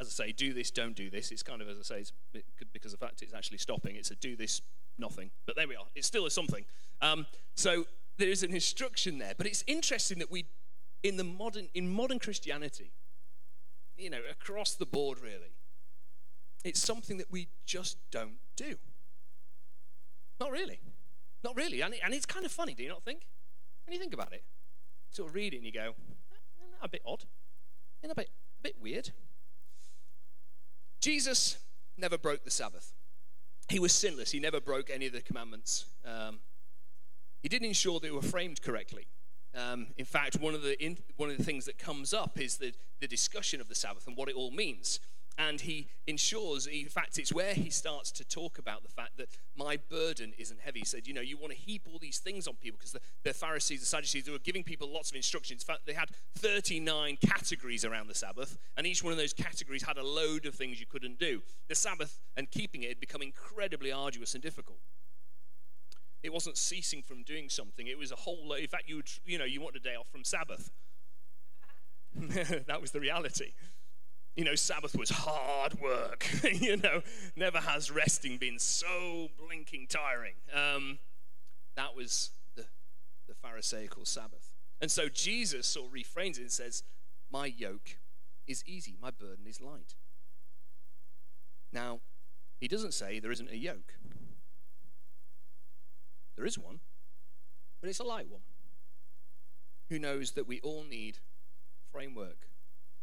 As 0.00 0.06
I 0.08 0.26
say, 0.26 0.32
do 0.32 0.52
this, 0.52 0.70
don't 0.70 0.96
do 0.96 1.10
this. 1.10 1.30
It's 1.30 1.42
kind 1.42 1.60
of, 1.60 1.68
as 1.68 1.78
I 1.78 1.82
say, 1.82 2.00
it's 2.00 2.12
because 2.72 2.92
of 2.92 3.00
the 3.00 3.06
fact 3.06 3.22
it's 3.22 3.34
actually 3.34 3.58
stopping. 3.58 3.96
It's 3.96 4.10
a 4.10 4.16
do 4.16 4.36
this, 4.36 4.62
nothing. 4.98 5.30
But 5.46 5.56
there 5.56 5.68
we 5.68 5.76
are. 5.76 5.84
It's 5.94 6.06
still 6.06 6.26
a 6.26 6.30
something. 6.30 6.64
Um, 7.00 7.26
so 7.54 7.86
there 8.18 8.28
is 8.28 8.42
an 8.42 8.54
instruction 8.54 9.18
there. 9.18 9.34
But 9.36 9.46
it's 9.46 9.62
interesting 9.66 10.18
that 10.20 10.30
we, 10.30 10.46
in 11.02 11.16
the 11.16 11.24
modern, 11.24 11.68
in 11.74 11.92
modern 11.92 12.18
Christianity, 12.18 12.92
you 13.96 14.10
know, 14.10 14.20
across 14.30 14.74
the 14.74 14.86
board, 14.86 15.20
really, 15.20 15.54
it's 16.64 16.80
something 16.80 17.18
that 17.18 17.30
we 17.30 17.48
just 17.66 17.98
don't 18.10 18.38
do. 18.56 18.76
Not 20.42 20.50
really. 20.50 20.80
Not 21.44 21.56
really. 21.56 21.82
And, 21.82 21.94
and 22.04 22.12
it's 22.12 22.26
kind 22.26 22.44
of 22.44 22.50
funny, 22.50 22.74
do 22.74 22.82
you 22.82 22.88
not 22.88 23.04
think? 23.04 23.28
When 23.86 23.92
you 23.92 24.00
think 24.00 24.12
about 24.12 24.32
it, 24.32 24.42
sort 25.10 25.28
of 25.28 25.36
read 25.36 25.54
it 25.54 25.58
and 25.58 25.66
you 25.66 25.70
go, 25.70 25.94
eh, 26.32 26.64
a 26.82 26.88
bit 26.88 27.00
odd, 27.06 27.22
a 28.02 28.12
bit, 28.12 28.28
a 28.58 28.62
bit 28.62 28.74
weird. 28.80 29.10
Jesus 31.00 31.58
never 31.96 32.18
broke 32.18 32.42
the 32.42 32.50
Sabbath. 32.50 32.92
He 33.68 33.78
was 33.78 33.92
sinless. 33.92 34.32
He 34.32 34.40
never 34.40 34.60
broke 34.60 34.90
any 34.90 35.06
of 35.06 35.12
the 35.12 35.20
commandments. 35.20 35.84
Um, 36.04 36.40
he 37.40 37.48
didn't 37.48 37.68
ensure 37.68 38.00
they 38.00 38.10
were 38.10 38.20
framed 38.20 38.62
correctly. 38.62 39.06
Um, 39.54 39.88
in 39.96 40.04
fact, 40.04 40.40
one 40.40 40.54
of 40.54 40.62
the 40.62 40.82
in, 40.84 40.98
one 41.18 41.30
of 41.30 41.38
the 41.38 41.44
things 41.44 41.66
that 41.66 41.78
comes 41.78 42.12
up 42.12 42.40
is 42.40 42.56
the, 42.56 42.72
the 43.00 43.06
discussion 43.06 43.60
of 43.60 43.68
the 43.68 43.76
Sabbath 43.76 44.08
and 44.08 44.16
what 44.16 44.28
it 44.28 44.34
all 44.34 44.50
means 44.50 44.98
and 45.38 45.60
he 45.60 45.88
ensures, 46.06 46.66
in 46.66 46.88
fact, 46.88 47.18
it's 47.18 47.32
where 47.32 47.54
he 47.54 47.70
starts 47.70 48.10
to 48.12 48.24
talk 48.24 48.58
about 48.58 48.82
the 48.82 48.88
fact 48.88 49.16
that 49.16 49.28
my 49.56 49.78
burden 49.88 50.32
isn't 50.38 50.60
heavy. 50.60 50.80
He 50.80 50.84
said, 50.84 51.06
You 51.06 51.14
know, 51.14 51.20
you 51.20 51.36
want 51.36 51.52
to 51.52 51.58
heap 51.58 51.88
all 51.90 51.98
these 51.98 52.18
things 52.18 52.46
on 52.46 52.54
people 52.54 52.78
because 52.78 52.92
the, 52.92 53.00
the, 53.22 53.32
Pharisees, 53.32 53.80
the 53.80 53.86
Sadducees, 53.86 54.24
they 54.24 54.32
were 54.32 54.38
giving 54.38 54.62
people 54.62 54.92
lots 54.92 55.10
of 55.10 55.16
instructions. 55.16 55.62
In 55.62 55.66
fact, 55.66 55.86
they 55.86 55.94
had 55.94 56.10
39 56.36 57.18
categories 57.24 57.84
around 57.84 58.08
the 58.08 58.14
Sabbath, 58.14 58.58
and 58.76 58.86
each 58.86 59.02
one 59.02 59.12
of 59.12 59.18
those 59.18 59.32
categories 59.32 59.82
had 59.82 59.96
a 59.96 60.04
load 60.04 60.46
of 60.46 60.54
things 60.54 60.80
you 60.80 60.86
couldn't 60.86 61.18
do. 61.18 61.42
The 61.68 61.74
Sabbath 61.74 62.18
and 62.36 62.50
keeping 62.50 62.82
it 62.82 62.88
had 62.88 63.00
become 63.00 63.22
incredibly 63.22 63.92
arduous 63.92 64.34
and 64.34 64.42
difficult. 64.42 64.78
It 66.22 66.32
wasn't 66.32 66.56
ceasing 66.56 67.02
from 67.02 67.24
doing 67.24 67.48
something, 67.48 67.86
it 67.86 67.98
was 67.98 68.12
a 68.12 68.16
whole 68.16 68.46
load. 68.46 68.60
In 68.60 68.68
fact, 68.68 68.88
you, 68.88 68.96
would, 68.96 69.10
you 69.24 69.38
know, 69.38 69.44
you 69.44 69.60
want 69.60 69.76
a 69.76 69.80
day 69.80 69.94
off 69.94 70.08
from 70.10 70.24
Sabbath. 70.24 70.70
that 72.66 72.80
was 72.80 72.90
the 72.90 73.00
reality. 73.00 73.52
You 74.36 74.44
know, 74.44 74.54
Sabbath 74.54 74.96
was 74.96 75.10
hard 75.10 75.80
work. 75.80 76.26
you 76.52 76.78
know, 76.78 77.02
never 77.36 77.58
has 77.58 77.90
resting 77.90 78.38
been 78.38 78.58
so 78.58 79.28
blinking 79.38 79.88
tiring. 79.88 80.34
Um, 80.54 80.98
that 81.76 81.94
was 81.94 82.30
the, 82.56 82.64
the 83.28 83.34
Pharisaical 83.34 84.06
Sabbath. 84.06 84.54
And 84.80 84.90
so 84.90 85.08
Jesus 85.08 85.66
sort 85.66 85.88
of 85.88 85.92
refrains 85.92 86.38
it 86.38 86.42
and 86.42 86.50
says, 86.50 86.82
My 87.30 87.46
yoke 87.46 87.98
is 88.46 88.64
easy, 88.66 88.96
my 89.00 89.10
burden 89.10 89.46
is 89.46 89.60
light. 89.60 89.94
Now, 91.72 92.00
he 92.58 92.68
doesn't 92.68 92.94
say 92.94 93.18
there 93.18 93.32
isn't 93.32 93.50
a 93.50 93.56
yoke. 93.56 93.94
There 96.36 96.46
is 96.46 96.58
one, 96.58 96.80
but 97.80 97.90
it's 97.90 97.98
a 97.98 98.04
light 98.04 98.28
one. 98.28 98.42
Who 99.88 99.98
knows 99.98 100.32
that 100.32 100.48
we 100.48 100.60
all 100.60 100.84
need 100.84 101.18
framework 101.90 102.48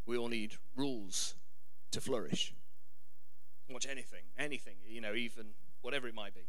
we 0.09 0.17
all 0.17 0.27
need 0.27 0.55
rules 0.75 1.35
to 1.91 2.01
flourish. 2.01 2.51
Watch 3.69 3.85
anything, 3.87 4.23
anything, 4.39 4.73
you 4.87 5.01
know, 5.01 5.13
even 5.13 5.49
whatever 5.83 6.07
it 6.07 6.15
might 6.15 6.33
be. 6.33 6.47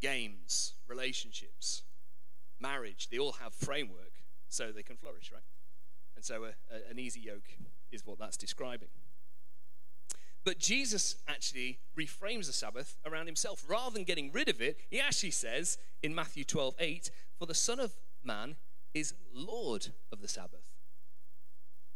Games, 0.00 0.74
relationships, 0.86 1.82
marriage, 2.60 3.08
they 3.10 3.18
all 3.18 3.32
have 3.32 3.52
framework 3.52 4.12
so 4.48 4.70
they 4.70 4.84
can 4.84 4.96
flourish, 4.96 5.32
right? 5.32 5.42
And 6.14 6.24
so 6.24 6.44
a, 6.44 6.48
a, 6.72 6.90
an 6.90 7.00
easy 7.00 7.18
yoke 7.18 7.50
is 7.90 8.06
what 8.06 8.20
that's 8.20 8.36
describing. 8.36 8.90
But 10.44 10.60
Jesus 10.60 11.16
actually 11.26 11.80
reframes 11.98 12.46
the 12.46 12.52
Sabbath 12.52 12.96
around 13.04 13.26
himself. 13.26 13.64
Rather 13.66 13.92
than 13.92 14.04
getting 14.04 14.30
rid 14.30 14.48
of 14.48 14.62
it, 14.62 14.78
he 14.88 15.00
actually 15.00 15.32
says 15.32 15.78
in 16.00 16.14
Matthew 16.14 16.44
12, 16.44 16.76
8, 16.78 17.10
For 17.40 17.46
the 17.46 17.54
Son 17.54 17.80
of 17.80 17.92
Man 18.22 18.54
is 18.94 19.14
Lord 19.34 19.88
of 20.12 20.20
the 20.20 20.28
Sabbath. 20.28 20.71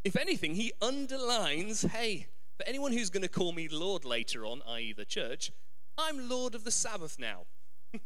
If 0.07 0.15
anything, 0.15 0.55
he 0.55 0.73
underlines 0.81 1.83
hey, 1.83 2.29
for 2.57 2.63
anyone 2.65 2.93
who's 2.93 3.11
going 3.11 3.25
to 3.25 3.29
call 3.29 3.51
me 3.51 3.67
Lord 3.67 4.05
later 4.05 4.47
on, 4.47 4.63
i.e., 4.69 4.93
the 4.93 5.05
church, 5.05 5.51
I'm 5.99 6.29
Lord 6.29 6.55
of 6.55 6.63
the 6.63 6.71
Sabbath 6.71 7.19
now. 7.19 7.47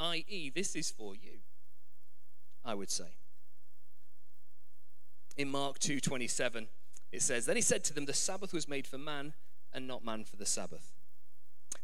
i.e., 0.00 0.50
this 0.52 0.74
is 0.74 0.90
for 0.90 1.14
you, 1.14 1.38
I 2.64 2.74
would 2.74 2.90
say. 2.90 3.14
In 5.36 5.52
Mark 5.52 5.78
2:27, 5.78 6.66
it 7.12 7.22
says, 7.22 7.46
Then 7.46 7.54
he 7.54 7.62
said 7.62 7.84
to 7.84 7.94
them, 7.94 8.06
The 8.06 8.12
Sabbath 8.12 8.52
was 8.52 8.66
made 8.66 8.88
for 8.88 8.98
man, 8.98 9.34
and 9.72 9.86
not 9.86 10.04
man 10.04 10.24
for 10.24 10.34
the 10.34 10.46
Sabbath. 10.46 10.90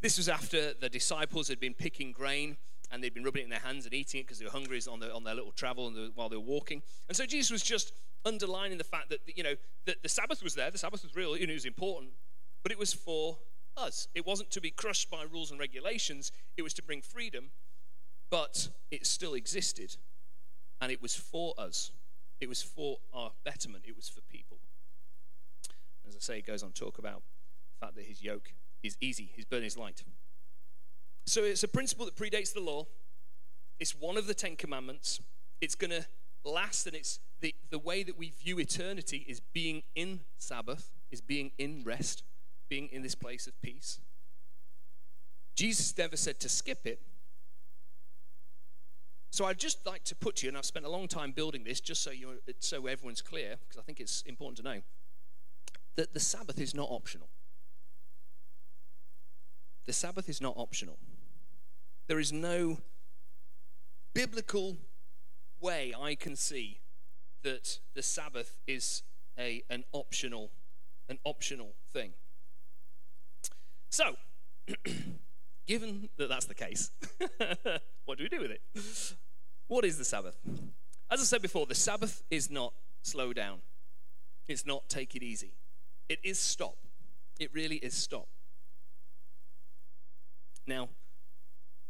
This 0.01 0.19
was 0.19 0.29
after 0.29 0.75
the 0.75 0.89
disciples 0.89 1.47
had 1.47 1.61
been 1.61 1.75
picking 1.75 2.11
grain 2.11 2.57
and 2.91 3.03
they'd 3.03 3.15
been 3.15 3.25
rubbing 3.25 3.43
it 3.43 3.45
in 3.45 3.51
their 3.51 3.61
hands 3.61 3.85
and 3.85 3.95
eating 3.95 4.21
it 4.21 4.25
because 4.25 4.39
they 4.39 4.45
were 4.45 4.51
hungry 4.51 4.81
on, 4.91 5.01
the, 5.01 5.13
on 5.13 5.25
their 5.25 5.35
little 5.35 5.53
travel 5.53 5.91
the, 5.91 6.11
while 6.15 6.29
they 6.29 6.37
were 6.37 6.43
walking. 6.43 6.83
And 7.09 7.17
so 7.17 7.27
Jesus 7.27 7.51
was 7.51 7.63
just 7.63 7.93
underlining 8.27 8.77
the 8.77 8.85
fact 8.85 9.09
that, 9.11 9.21
you 9.27 9.43
know, 9.43 9.55
that 9.87 10.03
the 10.03 10.09
Sabbath 10.09 10.43
was 10.43 10.55
there, 10.55 10.71
the 10.71 10.79
Sabbath 10.79 11.03
was 11.03 11.15
real, 11.15 11.31
know, 11.31 11.37
it 11.39 11.55
was 11.55 11.65
important, 11.65 12.11
but 12.63 12.73
it 12.73 12.79
was 12.79 12.93
for 12.93 13.39
us. 13.77 14.09
It 14.15 14.27
wasn't 14.27 14.51
to 14.51 14.61
be 14.61 14.71
crushed 14.71 15.11
by 15.11 15.25
rules 15.33 15.51
and 15.51 15.61
regulations, 15.61 16.33
it 16.57 16.63
was 16.63 16.75
to 16.75 16.83
bring 16.83 17.01
freedom, 17.01 17.51
but 18.31 18.69
it 18.91 19.07
still 19.07 19.35
existed. 19.35 19.97
And 20.81 20.93
it 20.93 21.01
was 21.01 21.15
for 21.15 21.55
us. 21.57 21.93
It 22.41 22.49
was 22.49 22.61
for 22.61 22.99
our 23.15 23.33
betterment. 23.45 23.85
It 23.87 23.97
was 23.97 24.11
for 24.11 24.21
people. 24.23 24.59
As 26.07 26.15
I 26.15 26.19
say, 26.19 26.39
it 26.39 26.47
goes 26.47 26.63
on 26.63 26.73
to 26.73 26.81
talk 26.81 26.99
about 26.99 27.23
the 27.71 27.87
fact 27.87 27.97
that 27.97 28.05
his 28.05 28.23
yoke 28.23 28.53
is 28.83 28.97
easy, 29.01 29.31
his 29.35 29.45
burden 29.45 29.67
is 29.67 29.79
light. 29.79 30.03
So 31.27 31.45
it's 31.45 31.63
a 31.63 31.69
principle 31.69 32.05
that 32.05 32.15
predates 32.15 32.53
the 32.53 32.61
law. 32.61 32.87
It's 33.81 33.93
one 33.93 34.17
of 34.17 34.27
the 34.27 34.35
Ten 34.35 34.55
Commandments. 34.57 35.21
It's 35.61 35.75
going 35.75 35.91
to 35.91 36.07
last, 36.51 36.87
and 36.87 36.97
it's 36.97 37.21
the, 37.41 37.55
the 37.71 37.79
way 37.79 38.03
that 38.03 38.19
we 38.19 38.31
view 38.31 38.59
eternity 38.59 39.25
is 39.29 39.41
being 39.41 39.83
in 39.95 40.21
Sabbath, 40.39 40.91
is 41.11 41.21
being 41.21 41.53
in 41.59 41.83
rest, 41.85 42.23
being 42.69 42.89
in 42.89 43.03
this 43.03 43.15
place 43.15 43.47
of 43.47 43.61
peace. 43.63 44.01
Jesus 45.55 45.97
never 45.97 46.17
said 46.17 46.39
to 46.41 46.49
skip 46.49 46.87
it. 46.87 47.01
So 49.31 49.45
I'd 49.45 49.59
just 49.59 49.87
like 49.87 50.05
to 50.05 50.15
put 50.15 50.43
you, 50.43 50.49
and 50.49 50.57
I've 50.57 50.65
spent 50.65 50.87
a 50.87 50.91
long 50.91 51.09
time 51.09 51.33
building 51.33 51.65
this 51.65 51.81
just 51.81 52.03
so, 52.03 52.11
you 52.11 52.41
so 52.61 52.87
everyone's 52.87 53.23
clear, 53.23 53.57
because 53.61 53.79
I 53.79 53.83
think 53.83 54.01
it's 54.01 54.23
important 54.23 54.59
to 54.59 54.63
know, 54.63 54.81
that 55.97 56.15
the 56.15 56.21
Sabbath 56.21 56.61
is 56.61 56.75
not 56.75 56.89
optional. 56.91 57.29
The 59.87 59.93
Sabbath 59.93 60.29
is 60.29 60.41
not 60.41 60.55
optional. 60.57 60.99
There 62.07 62.19
is 62.19 62.33
no 62.33 62.79
biblical 64.15 64.77
way 65.61 65.95
I 65.99 66.15
can 66.15 66.37
see 66.37 66.81
that 67.43 67.79
the 67.95 68.03
Sabbath 68.03 68.57
is 68.67 69.03
a, 69.39 69.63
an 69.71 69.85
optional 69.93 70.51
an 71.09 71.19
optional 71.25 71.75
thing. 71.93 72.13
So, 73.91 74.17
given 75.67 76.09
that 76.17 76.29
that's 76.29 76.47
the 76.47 76.55
case, 76.55 76.91
what 78.05 78.19
do 78.19 78.25
we 78.25 78.29
do 78.29 78.41
with 78.41 78.51
it? 78.51 78.61
What 79.69 79.85
is 79.85 79.99
the 79.99 80.05
Sabbath? 80.05 80.37
As 81.11 81.21
I 81.21 81.25
said 81.25 81.43
before, 81.43 81.67
the 81.67 81.75
Sabbath 81.75 82.23
is 82.31 82.51
not 82.51 82.73
slow 83.03 83.33
down. 83.33 83.59
It's 84.49 84.67
not 84.67 84.89
take 84.89 85.15
it 85.15 85.23
easy. 85.23 85.55
It 86.09 86.19
is 86.25 86.39
stop. 86.39 86.77
It 87.39 87.51
really 87.53 87.77
is 87.77 87.95
stop. 87.95 88.29
Now, 90.67 90.89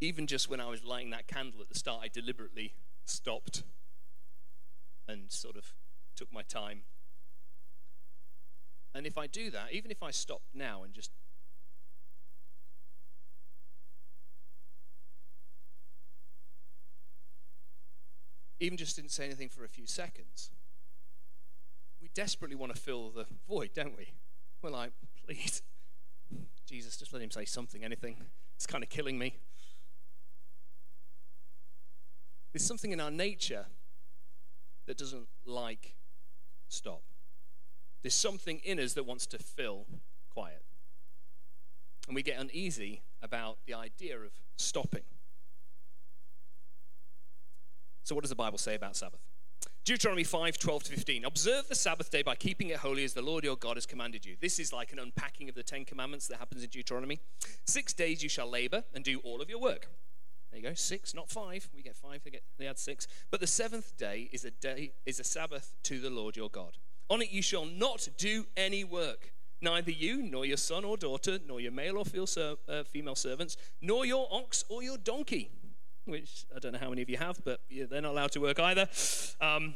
even 0.00 0.26
just 0.26 0.50
when 0.50 0.60
I 0.60 0.66
was 0.66 0.84
lighting 0.84 1.10
that 1.10 1.26
candle 1.26 1.60
at 1.62 1.68
the 1.68 1.78
start, 1.78 2.00
I 2.02 2.08
deliberately 2.08 2.74
stopped 3.08 3.62
and 5.08 5.30
sort 5.30 5.56
of 5.56 5.74
took 6.16 6.32
my 6.32 6.42
time. 6.42 6.82
And 8.94 9.06
if 9.06 9.18
I 9.18 9.26
do 9.26 9.50
that, 9.50 9.72
even 9.72 9.90
if 9.90 10.02
I 10.02 10.10
stop 10.10 10.42
now 10.54 10.82
and 10.82 10.92
just 10.92 11.10
even 18.58 18.78
just 18.78 18.96
didn't 18.96 19.10
say 19.10 19.26
anything 19.26 19.48
for 19.48 19.64
a 19.64 19.68
few 19.68 19.86
seconds, 19.86 20.50
we 22.00 22.08
desperately 22.14 22.56
want 22.56 22.74
to 22.74 22.80
fill 22.80 23.10
the 23.10 23.26
void, 23.46 23.70
don't 23.74 23.96
we? 23.96 24.08
We're 24.62 24.70
like, 24.70 24.92
please, 25.26 25.62
Jesus, 26.66 26.96
just 26.96 27.12
let 27.12 27.22
him 27.22 27.30
say 27.30 27.44
something, 27.44 27.84
anything. 27.84 28.16
It's 28.54 28.66
kind 28.66 28.82
of 28.82 28.88
killing 28.90 29.18
me. 29.18 29.36
There's 32.56 32.64
something 32.64 32.90
in 32.90 33.00
our 33.02 33.10
nature 33.10 33.66
that 34.86 34.96
doesn't 34.96 35.28
like 35.44 35.94
stop. 36.68 37.02
There's 38.00 38.14
something 38.14 38.62
in 38.64 38.80
us 38.80 38.94
that 38.94 39.04
wants 39.04 39.26
to 39.26 39.38
fill 39.38 39.84
quiet. 40.30 40.62
And 42.06 42.14
we 42.14 42.22
get 42.22 42.40
uneasy 42.40 43.02
about 43.20 43.58
the 43.66 43.74
idea 43.74 44.16
of 44.16 44.32
stopping. 44.56 45.02
So, 48.04 48.14
what 48.14 48.22
does 48.22 48.30
the 48.30 48.36
Bible 48.36 48.56
say 48.56 48.74
about 48.74 48.96
Sabbath? 48.96 49.20
Deuteronomy 49.84 50.24
5 50.24 50.56
12 50.56 50.84
to 50.84 50.90
15. 50.92 51.26
Observe 51.26 51.68
the 51.68 51.74
Sabbath 51.74 52.10
day 52.10 52.22
by 52.22 52.36
keeping 52.36 52.70
it 52.70 52.78
holy 52.78 53.04
as 53.04 53.12
the 53.12 53.20
Lord 53.20 53.44
your 53.44 53.56
God 53.56 53.76
has 53.76 53.84
commanded 53.84 54.24
you. 54.24 54.34
This 54.40 54.58
is 54.58 54.72
like 54.72 54.94
an 54.94 54.98
unpacking 54.98 55.50
of 55.50 55.54
the 55.54 55.62
Ten 55.62 55.84
Commandments 55.84 56.26
that 56.28 56.38
happens 56.38 56.64
in 56.64 56.70
Deuteronomy. 56.70 57.20
Six 57.66 57.92
days 57.92 58.22
you 58.22 58.30
shall 58.30 58.50
labor 58.50 58.84
and 58.94 59.04
do 59.04 59.18
all 59.24 59.42
of 59.42 59.50
your 59.50 59.60
work. 59.60 59.88
There 60.56 60.62
you 60.62 60.70
go, 60.70 60.74
six, 60.74 61.14
not 61.14 61.28
five. 61.28 61.68
We 61.74 61.82
get 61.82 61.94
five, 61.94 62.22
they, 62.24 62.30
get, 62.30 62.42
they 62.58 62.66
add 62.66 62.78
six. 62.78 63.06
But 63.30 63.40
the 63.40 63.46
seventh 63.46 63.94
day 63.98 64.30
is 64.32 64.46
a 64.46 64.50
day 64.50 64.92
is 65.04 65.20
a 65.20 65.24
Sabbath 65.24 65.74
to 65.82 66.00
the 66.00 66.08
Lord 66.08 66.34
your 66.34 66.48
God. 66.48 66.78
On 67.10 67.20
it 67.20 67.30
you 67.30 67.42
shall 67.42 67.66
not 67.66 68.08
do 68.16 68.46
any 68.56 68.82
work, 68.82 69.34
neither 69.60 69.90
you, 69.90 70.22
nor 70.22 70.46
your 70.46 70.56
son 70.56 70.82
or 70.82 70.96
daughter, 70.96 71.38
nor 71.46 71.60
your 71.60 71.72
male 71.72 71.98
or 71.98 72.04
uh, 72.70 72.84
female 72.84 73.14
servants, 73.14 73.58
nor 73.82 74.06
your 74.06 74.28
ox 74.30 74.64
or 74.70 74.82
your 74.82 74.96
donkey, 74.96 75.50
which 76.06 76.46
I 76.56 76.58
don't 76.58 76.72
know 76.72 76.78
how 76.78 76.88
many 76.88 77.02
of 77.02 77.10
you 77.10 77.18
have, 77.18 77.38
but 77.44 77.60
they're 77.70 78.00
not 78.00 78.12
allowed 78.12 78.32
to 78.32 78.40
work 78.40 78.58
either, 78.58 78.88
um, 79.42 79.74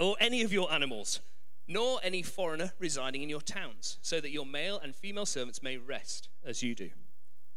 or 0.00 0.16
any 0.18 0.42
of 0.42 0.52
your 0.52 0.72
animals, 0.72 1.20
nor 1.68 2.00
any 2.02 2.22
foreigner 2.22 2.72
residing 2.80 3.22
in 3.22 3.28
your 3.28 3.40
towns, 3.40 3.98
so 4.02 4.20
that 4.20 4.30
your 4.30 4.44
male 4.44 4.80
and 4.82 4.96
female 4.96 5.26
servants 5.26 5.62
may 5.62 5.76
rest 5.76 6.30
as 6.44 6.64
you 6.64 6.74
do. 6.74 6.90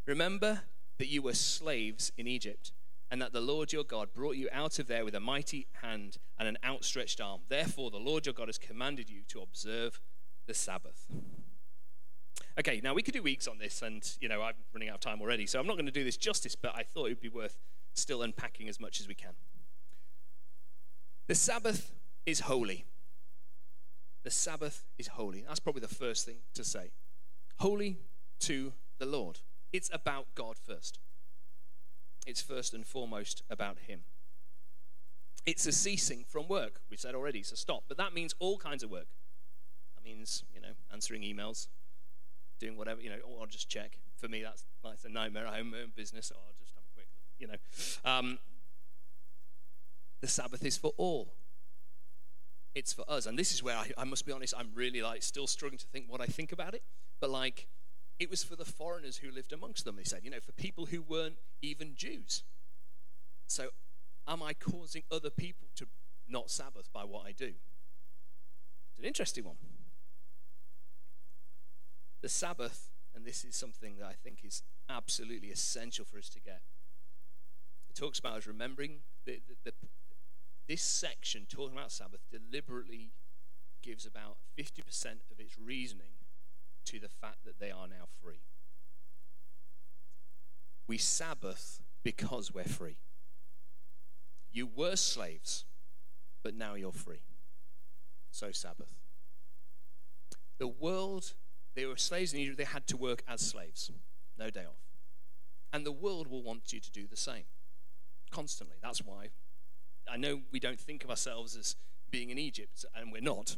Remember 0.05 0.61
that 0.97 1.07
you 1.07 1.21
were 1.21 1.33
slaves 1.33 2.11
in 2.17 2.27
Egypt 2.27 2.71
and 3.11 3.21
that 3.21 3.33
the 3.33 3.41
Lord 3.41 3.71
your 3.71 3.83
God 3.83 4.13
brought 4.13 4.35
you 4.35 4.49
out 4.51 4.79
of 4.79 4.87
there 4.87 5.05
with 5.05 5.15
a 5.15 5.19
mighty 5.19 5.67
hand 5.81 6.17
and 6.39 6.47
an 6.47 6.57
outstretched 6.65 7.21
arm. 7.21 7.41
Therefore, 7.47 7.91
the 7.91 7.97
Lord 7.97 8.25
your 8.25 8.33
God 8.33 8.47
has 8.47 8.57
commanded 8.57 9.09
you 9.09 9.21
to 9.29 9.41
observe 9.41 10.01
the 10.47 10.53
Sabbath. 10.53 11.05
Okay, 12.57 12.79
now 12.83 12.93
we 12.93 13.03
could 13.03 13.13
do 13.13 13.21
weeks 13.21 13.47
on 13.47 13.57
this, 13.57 13.81
and 13.81 14.09
you 14.21 14.29
know, 14.29 14.41
I'm 14.41 14.55
running 14.73 14.89
out 14.89 14.95
of 14.95 15.01
time 15.01 15.21
already, 15.21 15.45
so 15.45 15.59
I'm 15.59 15.67
not 15.67 15.75
going 15.75 15.85
to 15.85 15.91
do 15.91 16.03
this 16.03 16.17
justice, 16.17 16.55
but 16.55 16.73
I 16.75 16.83
thought 16.83 17.05
it 17.05 17.09
would 17.09 17.21
be 17.21 17.29
worth 17.29 17.57
still 17.93 18.21
unpacking 18.21 18.69
as 18.69 18.79
much 18.79 18.99
as 18.99 19.07
we 19.07 19.13
can. 19.13 19.33
The 21.27 21.35
Sabbath 21.35 21.91
is 22.25 22.41
holy. 22.41 22.85
The 24.23 24.31
Sabbath 24.31 24.85
is 24.97 25.07
holy. 25.09 25.43
That's 25.47 25.59
probably 25.59 25.81
the 25.81 25.87
first 25.87 26.25
thing 26.25 26.37
to 26.53 26.63
say. 26.63 26.91
Holy 27.59 27.99
to 28.39 28.73
the 28.99 29.05
Lord. 29.05 29.39
It's 29.75 29.89
about 29.93 30.27
God 30.35 30.55
first 30.57 30.99
it's 32.25 32.41
first 32.41 32.73
and 32.73 32.85
foremost 32.85 33.43
about 33.49 33.77
Him. 33.87 34.01
It's 35.45 35.65
a 35.67 35.71
ceasing 35.71 36.25
from 36.27 36.47
work. 36.47 36.81
We 36.89 36.97
said 36.97 37.13
already, 37.13 37.39
it's 37.39 37.51
a 37.51 37.57
stop. 37.57 37.83
But 37.87 37.97
that 37.97 38.13
means 38.13 38.33
all 38.39 38.57
kinds 38.57 38.83
of 38.83 38.89
work. 38.89 39.07
That 39.95 40.03
means, 40.03 40.43
you 40.53 40.59
know, 40.59 40.73
answering 40.91 41.21
emails, 41.21 41.67
doing 42.59 42.77
whatever, 42.77 42.99
you 42.99 43.09
know, 43.09 43.17
or 43.27 43.41
I'll 43.41 43.47
just 43.47 43.69
check. 43.69 43.99
For 44.17 44.27
me, 44.27 44.41
that's, 44.41 44.65
that's 44.83 45.05
a 45.05 45.09
nightmare. 45.09 45.45
I 45.47 45.59
own 45.59 45.69
my 45.71 45.81
own 45.81 45.91
business, 45.95 46.27
so 46.27 46.35
I'll 46.35 46.55
just 46.59 46.73
have 46.73 46.83
a 46.83 46.93
quick 46.95 47.07
look, 47.13 47.35
you 47.37 47.47
know. 47.47 48.11
Um, 48.11 48.39
the 50.21 50.27
Sabbath 50.27 50.65
is 50.65 50.77
for 50.77 50.93
all. 50.97 51.33
It's 52.73 52.91
for 52.91 53.05
us. 53.07 53.27
And 53.27 53.37
this 53.37 53.53
is 53.53 53.61
where 53.61 53.77
I, 53.77 53.91
I 53.97 54.03
must 54.03 54.25
be 54.25 54.31
honest, 54.31 54.55
I'm 54.57 54.71
really 54.73 55.03
like 55.03 55.21
still 55.21 55.45
struggling 55.45 55.77
to 55.77 55.85
think 55.87 56.05
what 56.07 56.21
I 56.21 56.25
think 56.25 56.51
about 56.51 56.73
it. 56.73 56.81
But 57.19 57.29
like, 57.29 57.67
it 58.19 58.29
was 58.29 58.43
for 58.43 58.55
the 58.55 58.65
foreigners 58.65 59.17
who 59.17 59.31
lived 59.31 59.51
amongst 59.51 59.85
them, 59.85 59.95
they 59.95 60.03
said, 60.03 60.21
you 60.23 60.31
know, 60.31 60.39
for 60.39 60.53
people 60.53 60.85
who 60.85 61.01
weren't 61.01 61.37
even 61.61 61.95
Jews. 61.95 62.43
So, 63.47 63.69
am 64.27 64.41
I 64.41 64.53
causing 64.53 65.03
other 65.11 65.29
people 65.29 65.67
to 65.75 65.87
not 66.27 66.49
Sabbath 66.49 66.91
by 66.93 67.03
what 67.03 67.25
I 67.25 67.31
do? 67.31 67.53
It's 68.91 68.99
an 68.99 69.05
interesting 69.05 69.43
one. 69.43 69.57
The 72.21 72.29
Sabbath, 72.29 72.89
and 73.13 73.25
this 73.25 73.43
is 73.43 73.55
something 73.55 73.97
that 73.99 74.05
I 74.05 74.13
think 74.13 74.39
is 74.43 74.63
absolutely 74.89 75.49
essential 75.49 76.05
for 76.05 76.17
us 76.17 76.29
to 76.29 76.39
get. 76.39 76.61
It 77.89 77.95
talks 77.95 78.17
about 78.17 78.37
us 78.37 78.47
remembering 78.47 78.99
the, 79.25 79.41
the, 79.47 79.71
the, 79.71 79.73
this 80.67 80.81
section 80.81 81.45
talking 81.49 81.77
about 81.77 81.91
Sabbath 81.91 82.21
deliberately 82.31 83.11
gives 83.83 84.05
about 84.05 84.37
50% 84.57 84.79
of 85.31 85.39
its 85.39 85.59
reasoning 85.59 86.13
to 86.85 86.99
the 86.99 87.09
fact 87.09 87.45
that 87.45 87.59
they 87.59 87.71
are 87.71 87.87
now 87.87 88.05
free. 88.21 88.41
We 90.87 90.97
Sabbath 90.97 91.81
because 92.03 92.53
we're 92.53 92.63
free. 92.63 92.97
You 94.51 94.69
were 94.73 94.95
slaves, 94.95 95.65
but 96.43 96.55
now 96.55 96.75
you're 96.75 96.91
free. 96.91 97.23
So, 98.31 98.51
Sabbath. 98.51 98.93
The 100.57 100.67
world, 100.67 101.33
they 101.75 101.85
were 101.85 101.97
slaves 101.97 102.33
in 102.33 102.39
Egypt, 102.39 102.57
they 102.57 102.63
had 102.63 102.87
to 102.87 102.97
work 102.97 103.23
as 103.27 103.41
slaves, 103.41 103.91
no 104.37 104.49
day 104.49 104.65
off. 104.65 104.79
And 105.73 105.85
the 105.85 105.91
world 105.91 106.27
will 106.27 106.43
want 106.43 106.71
you 106.71 106.79
to 106.79 106.91
do 106.91 107.07
the 107.07 107.17
same 107.17 107.43
constantly. 108.31 108.77
That's 108.81 108.99
why 108.99 109.29
I 110.09 110.17
know 110.17 110.41
we 110.51 110.59
don't 110.59 110.79
think 110.79 111.03
of 111.03 111.09
ourselves 111.09 111.55
as 111.55 111.75
being 112.11 112.29
in 112.29 112.37
Egypt, 112.37 112.85
and 112.95 113.11
we're 113.11 113.21
not. 113.21 113.55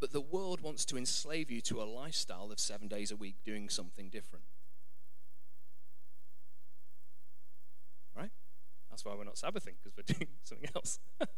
But 0.00 0.12
the 0.12 0.20
world 0.20 0.60
wants 0.60 0.84
to 0.86 0.96
enslave 0.96 1.50
you 1.50 1.60
to 1.62 1.82
a 1.82 1.84
lifestyle 1.84 2.52
of 2.52 2.60
seven 2.60 2.88
days 2.88 3.10
a 3.10 3.16
week 3.16 3.36
doing 3.44 3.68
something 3.68 4.08
different. 4.10 4.44
Right? 8.16 8.30
That's 8.90 9.04
why 9.04 9.14
we're 9.14 9.24
not 9.24 9.38
Sabbathing, 9.38 9.74
because 9.82 9.96
we're 9.96 10.14
doing 10.14 10.28
something 10.42 10.70
else. 10.74 11.00
and 11.20 11.28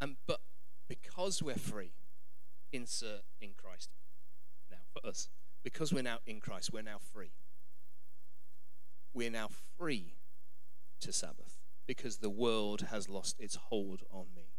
um, 0.00 0.16
but 0.26 0.40
because 0.88 1.42
we're 1.42 1.54
free, 1.54 1.92
insert 2.72 3.22
in 3.40 3.50
Christ 3.56 3.90
now 4.70 4.78
for 4.92 5.06
us. 5.06 5.28
Because 5.62 5.92
we're 5.92 6.02
now 6.02 6.18
in 6.26 6.40
Christ, 6.40 6.72
we're 6.72 6.82
now 6.82 6.98
free. 7.12 7.32
We're 9.12 9.30
now 9.30 9.48
free 9.78 10.14
to 11.00 11.12
Sabbath 11.12 11.58
because 11.86 12.18
the 12.18 12.30
world 12.30 12.86
has 12.90 13.08
lost 13.08 13.40
its 13.40 13.56
hold 13.56 14.02
on 14.10 14.26
me. 14.34 14.55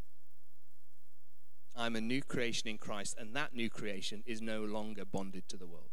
I'm 1.78 1.96
a 1.96 2.02
new 2.02 2.24
creation 2.24 2.68
in 2.68 2.80
Christ, 2.80 3.16
and 3.20 3.36
that 3.36 3.54
new 3.54 3.70
creation 3.70 4.24
is 4.26 4.42
no 4.42 4.64
longer 4.64 5.06
bonded 5.06 5.48
to 5.50 5.58
the 5.58 5.68
world. 5.68 5.92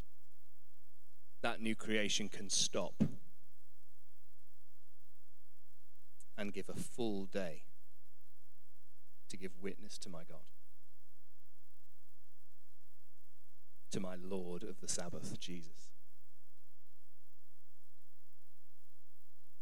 That 1.43 1.61
new 1.61 1.75
creation 1.75 2.31
can 2.31 2.49
stop 2.49 3.05
and 6.39 6.55
give 6.55 6.71
a 6.71 6.75
full 6.75 7.27
day 7.27 7.65
to 9.29 9.37
give 9.37 9.53
witness 9.61 9.99
to 9.99 10.09
my 10.09 10.23
God, 10.27 10.47
to 13.91 14.01
my 14.01 14.15
Lord 14.17 14.63
of 14.63 14.81
the 14.81 14.89
Sabbath, 14.89 15.39
Jesus. 15.39 15.93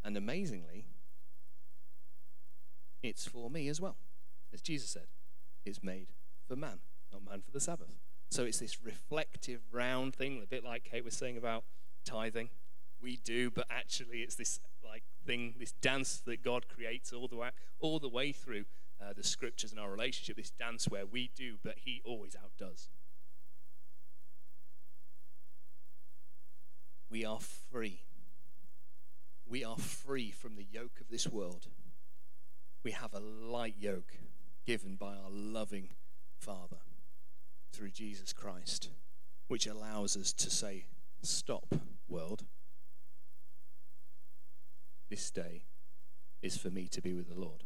And 0.05 0.17
amazingly, 0.17 0.87
it's 3.03 3.27
for 3.27 3.51
me 3.51 3.67
as 3.67 3.81
well, 3.81 3.97
as 4.53 4.63
Jesus 4.63 4.89
said 4.91 5.07
is 5.65 5.83
made 5.83 6.09
for 6.47 6.57
man, 6.57 6.81
not 7.13 7.25
man 7.25 7.43
for 7.43 7.51
the 7.51 7.61
Sabbath. 7.61 7.89
So 8.31 8.45
it's 8.45 8.59
this 8.59 8.83
reflective, 8.83 9.61
round 9.71 10.15
thing, 10.15 10.41
a 10.43 10.47
bit 10.47 10.65
like 10.65 10.85
Kate 10.85 11.05
was 11.05 11.15
saying 11.15 11.37
about 11.37 11.65
tithing. 12.05 12.49
We 13.01 13.17
do, 13.17 13.51
but 13.51 13.67
actually 13.69 14.19
it's 14.19 14.37
this 14.37 14.61
like 14.83 15.03
thing, 15.27 15.55
this 15.59 15.73
dance 15.73 16.23
that 16.27 16.43
God 16.43 16.67
creates 16.69 17.13
all 17.13 17.29
the 17.29 17.37
way, 17.37 17.51
all 17.81 17.99
the 17.99 18.09
way 18.09 18.33
through 18.33 18.65
uh, 19.01 19.13
the 19.13 19.25
scriptures 19.25 19.71
and 19.71 19.81
our 19.81 19.91
relationship. 19.91 20.37
This 20.37 20.51
dance 20.51 20.89
where 20.89 21.05
we 21.05 21.31
do, 21.37 21.57
but 21.63 21.75
He 21.85 22.01
always 22.05 22.35
outdoes. 22.43 22.89
We 27.11 27.25
are 27.27 27.41
free. 27.41 28.01
We 29.47 29.63
are 29.63 29.77
free 29.77 30.31
from 30.31 30.57
the 30.57 30.65
yoke 30.65 30.99
of 31.01 31.11
this 31.11 31.29
world. 31.29 31.67
We 32.83 32.93
have 32.93 33.13
a 33.13 33.21
light 33.21 33.75
yoke 33.79 34.15
given 34.67 34.97
by 34.97 35.15
our 35.15 35.31
loving 35.31 35.91
Father 36.39 36.79
through 37.73 37.91
Jesus 37.91 38.33
Christ, 38.33 38.91
which 39.49 39.67
allows 39.67 40.17
us 40.17 40.33
to 40.33 40.51
say, 40.51 40.87
Stop, 41.23 41.75
world. 42.09 42.45
This 45.09 45.31
day 45.31 45.65
is 46.43 46.57
for 46.57 46.71
me 46.71 46.89
to 46.89 47.01
be 47.01 47.13
with 47.15 47.29
the 47.29 47.41
Lord. 47.41 47.65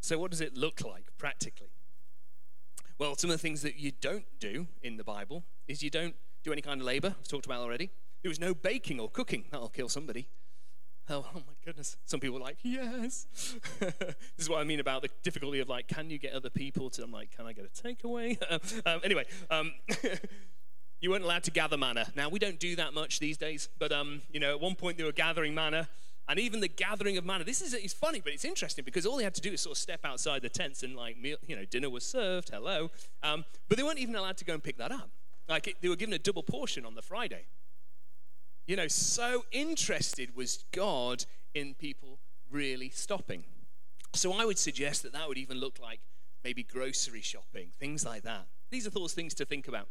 So, 0.00 0.18
what 0.18 0.30
does 0.30 0.40
it 0.40 0.56
look 0.56 0.84
like 0.84 1.06
practically? 1.16 1.70
Well, 2.98 3.16
some 3.16 3.30
of 3.30 3.34
the 3.34 3.42
things 3.42 3.62
that 3.62 3.78
you 3.78 3.92
don't 3.92 4.26
do 4.38 4.66
in 4.82 4.96
the 4.96 5.04
Bible 5.04 5.44
is 5.66 5.82
you 5.82 5.90
don't 5.90 6.14
do 6.42 6.52
any 6.52 6.62
kind 6.62 6.80
of 6.80 6.86
labor, 6.86 7.14
I've 7.18 7.28
talked 7.28 7.46
about 7.46 7.60
already. 7.60 7.90
There 8.22 8.28
was 8.28 8.40
no 8.40 8.54
baking 8.54 8.98
or 8.98 9.08
cooking. 9.08 9.44
That'll 9.50 9.68
kill 9.68 9.88
somebody. 9.88 10.28
Oh, 11.10 11.24
oh 11.34 11.38
my 11.38 11.54
goodness. 11.64 11.96
Some 12.04 12.20
people 12.20 12.36
are 12.36 12.40
like, 12.40 12.58
yes. 12.62 13.26
this 13.80 14.14
is 14.36 14.48
what 14.48 14.60
I 14.60 14.64
mean 14.64 14.80
about 14.80 15.02
the 15.02 15.08
difficulty 15.22 15.60
of 15.60 15.68
like, 15.68 15.88
can 15.88 16.10
you 16.10 16.18
get 16.18 16.34
other 16.34 16.50
people 16.50 16.90
to, 16.90 17.02
I'm 17.02 17.12
like, 17.12 17.34
can 17.34 17.46
I 17.46 17.52
get 17.52 17.64
a 17.64 17.68
takeaway? 17.68 18.38
um, 18.86 19.00
anyway, 19.02 19.24
um, 19.50 19.72
you 21.00 21.10
weren't 21.10 21.24
allowed 21.24 21.44
to 21.44 21.50
gather 21.50 21.78
manna. 21.78 22.06
Now, 22.14 22.28
we 22.28 22.38
don't 22.38 22.58
do 22.58 22.76
that 22.76 22.92
much 22.92 23.20
these 23.20 23.38
days, 23.38 23.68
but, 23.78 23.90
um, 23.90 24.22
you 24.30 24.40
know, 24.40 24.50
at 24.50 24.60
one 24.60 24.74
point 24.74 24.98
they 24.98 25.04
were 25.04 25.12
gathering 25.12 25.54
manna, 25.54 25.88
and 26.28 26.38
even 26.38 26.60
the 26.60 26.68
gathering 26.68 27.16
of 27.16 27.24
manna. 27.24 27.44
This 27.44 27.62
is 27.62 27.72
it's 27.72 27.94
funny, 27.94 28.20
but 28.20 28.34
it's 28.34 28.44
interesting 28.44 28.84
because 28.84 29.06
all 29.06 29.16
they 29.16 29.24
had 29.24 29.34
to 29.36 29.40
do 29.40 29.50
is 29.50 29.62
sort 29.62 29.76
of 29.76 29.78
step 29.78 30.00
outside 30.04 30.42
the 30.42 30.50
tents 30.50 30.82
and, 30.82 30.94
like, 30.94 31.16
meal, 31.16 31.38
you 31.46 31.56
know, 31.56 31.64
dinner 31.64 31.88
was 31.88 32.04
served, 32.04 32.50
hello. 32.50 32.90
Um, 33.22 33.46
but 33.68 33.78
they 33.78 33.82
weren't 33.82 33.98
even 33.98 34.14
allowed 34.14 34.36
to 34.38 34.44
go 34.44 34.52
and 34.52 34.62
pick 34.62 34.76
that 34.76 34.92
up. 34.92 35.08
Like, 35.48 35.68
it, 35.68 35.76
they 35.80 35.88
were 35.88 35.96
given 35.96 36.12
a 36.12 36.18
double 36.18 36.42
portion 36.42 36.84
on 36.84 36.94
the 36.94 37.00
Friday. 37.00 37.46
You 38.68 38.76
know, 38.76 38.86
so 38.86 39.46
interested 39.50 40.36
was 40.36 40.64
God 40.72 41.24
in 41.54 41.74
people 41.74 42.18
really 42.50 42.90
stopping. 42.90 43.44
So 44.12 44.34
I 44.34 44.44
would 44.44 44.58
suggest 44.58 45.02
that 45.04 45.14
that 45.14 45.26
would 45.26 45.38
even 45.38 45.56
look 45.56 45.78
like 45.82 46.00
maybe 46.44 46.64
grocery 46.64 47.22
shopping, 47.22 47.70
things 47.80 48.04
like 48.04 48.24
that. 48.24 48.46
These 48.70 48.86
are 48.86 48.90
those 48.90 49.14
things 49.14 49.32
to 49.34 49.46
think 49.46 49.68
about. 49.68 49.88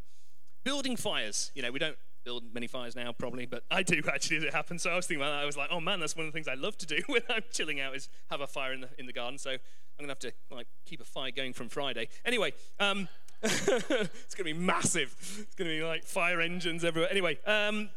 Building 0.64 0.96
fires. 0.96 1.52
You 1.56 1.64
know, 1.64 1.72
we 1.72 1.80
don't 1.80 1.98
build 2.24 2.54
many 2.54 2.68
fires 2.68 2.96
now, 2.96 3.12
probably, 3.12 3.48
but 3.48 3.64
I 3.72 3.82
do 3.82 4.00
actually 4.14 4.38
as 4.38 4.44
it 4.44 4.54
happens. 4.54 4.84
So 4.84 4.92
I 4.92 4.96
was 4.96 5.08
thinking 5.08 5.24
about 5.24 5.32
that. 5.32 5.42
I 5.42 5.46
was 5.48 5.58
like, 5.58 5.70
oh 5.72 5.80
man, 5.80 6.00
that's 6.00 6.16
one 6.16 6.28
of 6.28 6.32
the 6.32 6.36
things 6.36 6.48
I 6.48 6.54
love 6.54 6.78
to 6.78 6.86
do 6.86 7.00
when 7.08 7.24
I'm 7.30 7.44
chilling 7.52 7.82
out 7.82 7.96
is 7.96 8.10
have 8.30 8.42
a 8.42 8.48
fire 8.48 8.74
in 8.74 8.82
the, 8.82 8.90
in 9.00 9.08
the 9.08 9.14
garden. 9.14 9.40
So 9.40 9.50
I'm 9.50 9.58
going 10.06 10.10
to 10.16 10.28
have 10.28 10.34
to 10.52 10.56
like 10.56 10.68
keep 10.86 11.02
a 11.02 11.06
fire 11.06 11.32
going 11.32 11.54
from 11.54 11.70
Friday. 11.70 12.10
Anyway, 12.24 12.54
um, 12.80 13.08
it's 13.42 13.66
going 13.66 14.08
to 14.38 14.44
be 14.44 14.54
massive. 14.54 15.16
It's 15.40 15.56
going 15.56 15.68
to 15.68 15.76
be 15.76 15.84
like 15.84 16.04
fire 16.04 16.42
engines 16.42 16.84
everywhere. 16.84 17.10
Anyway, 17.10 17.40
um, 17.48 17.90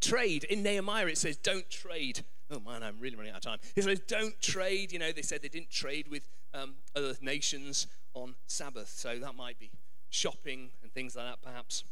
trade. 0.00 0.44
In 0.44 0.62
Nehemiah, 0.62 1.06
it 1.06 1.18
says, 1.18 1.36
don't 1.36 1.68
trade. 1.70 2.24
Oh 2.50 2.60
man, 2.60 2.82
I'm 2.82 3.00
really 3.00 3.16
running 3.16 3.32
out 3.32 3.38
of 3.38 3.42
time. 3.42 3.58
It 3.74 3.84
says, 3.84 4.00
don't 4.06 4.40
trade. 4.40 4.92
You 4.92 4.98
know, 4.98 5.12
they 5.12 5.22
said 5.22 5.42
they 5.42 5.48
didn't 5.48 5.70
trade 5.70 6.08
with 6.08 6.28
um, 6.54 6.74
other 6.94 7.14
nations 7.20 7.86
on 8.14 8.34
Sabbath. 8.46 8.88
So 8.88 9.18
that 9.18 9.34
might 9.34 9.58
be 9.58 9.70
shopping 10.10 10.70
and 10.82 10.92
things 10.92 11.16
like 11.16 11.26
that, 11.26 11.42
perhaps. 11.42 11.84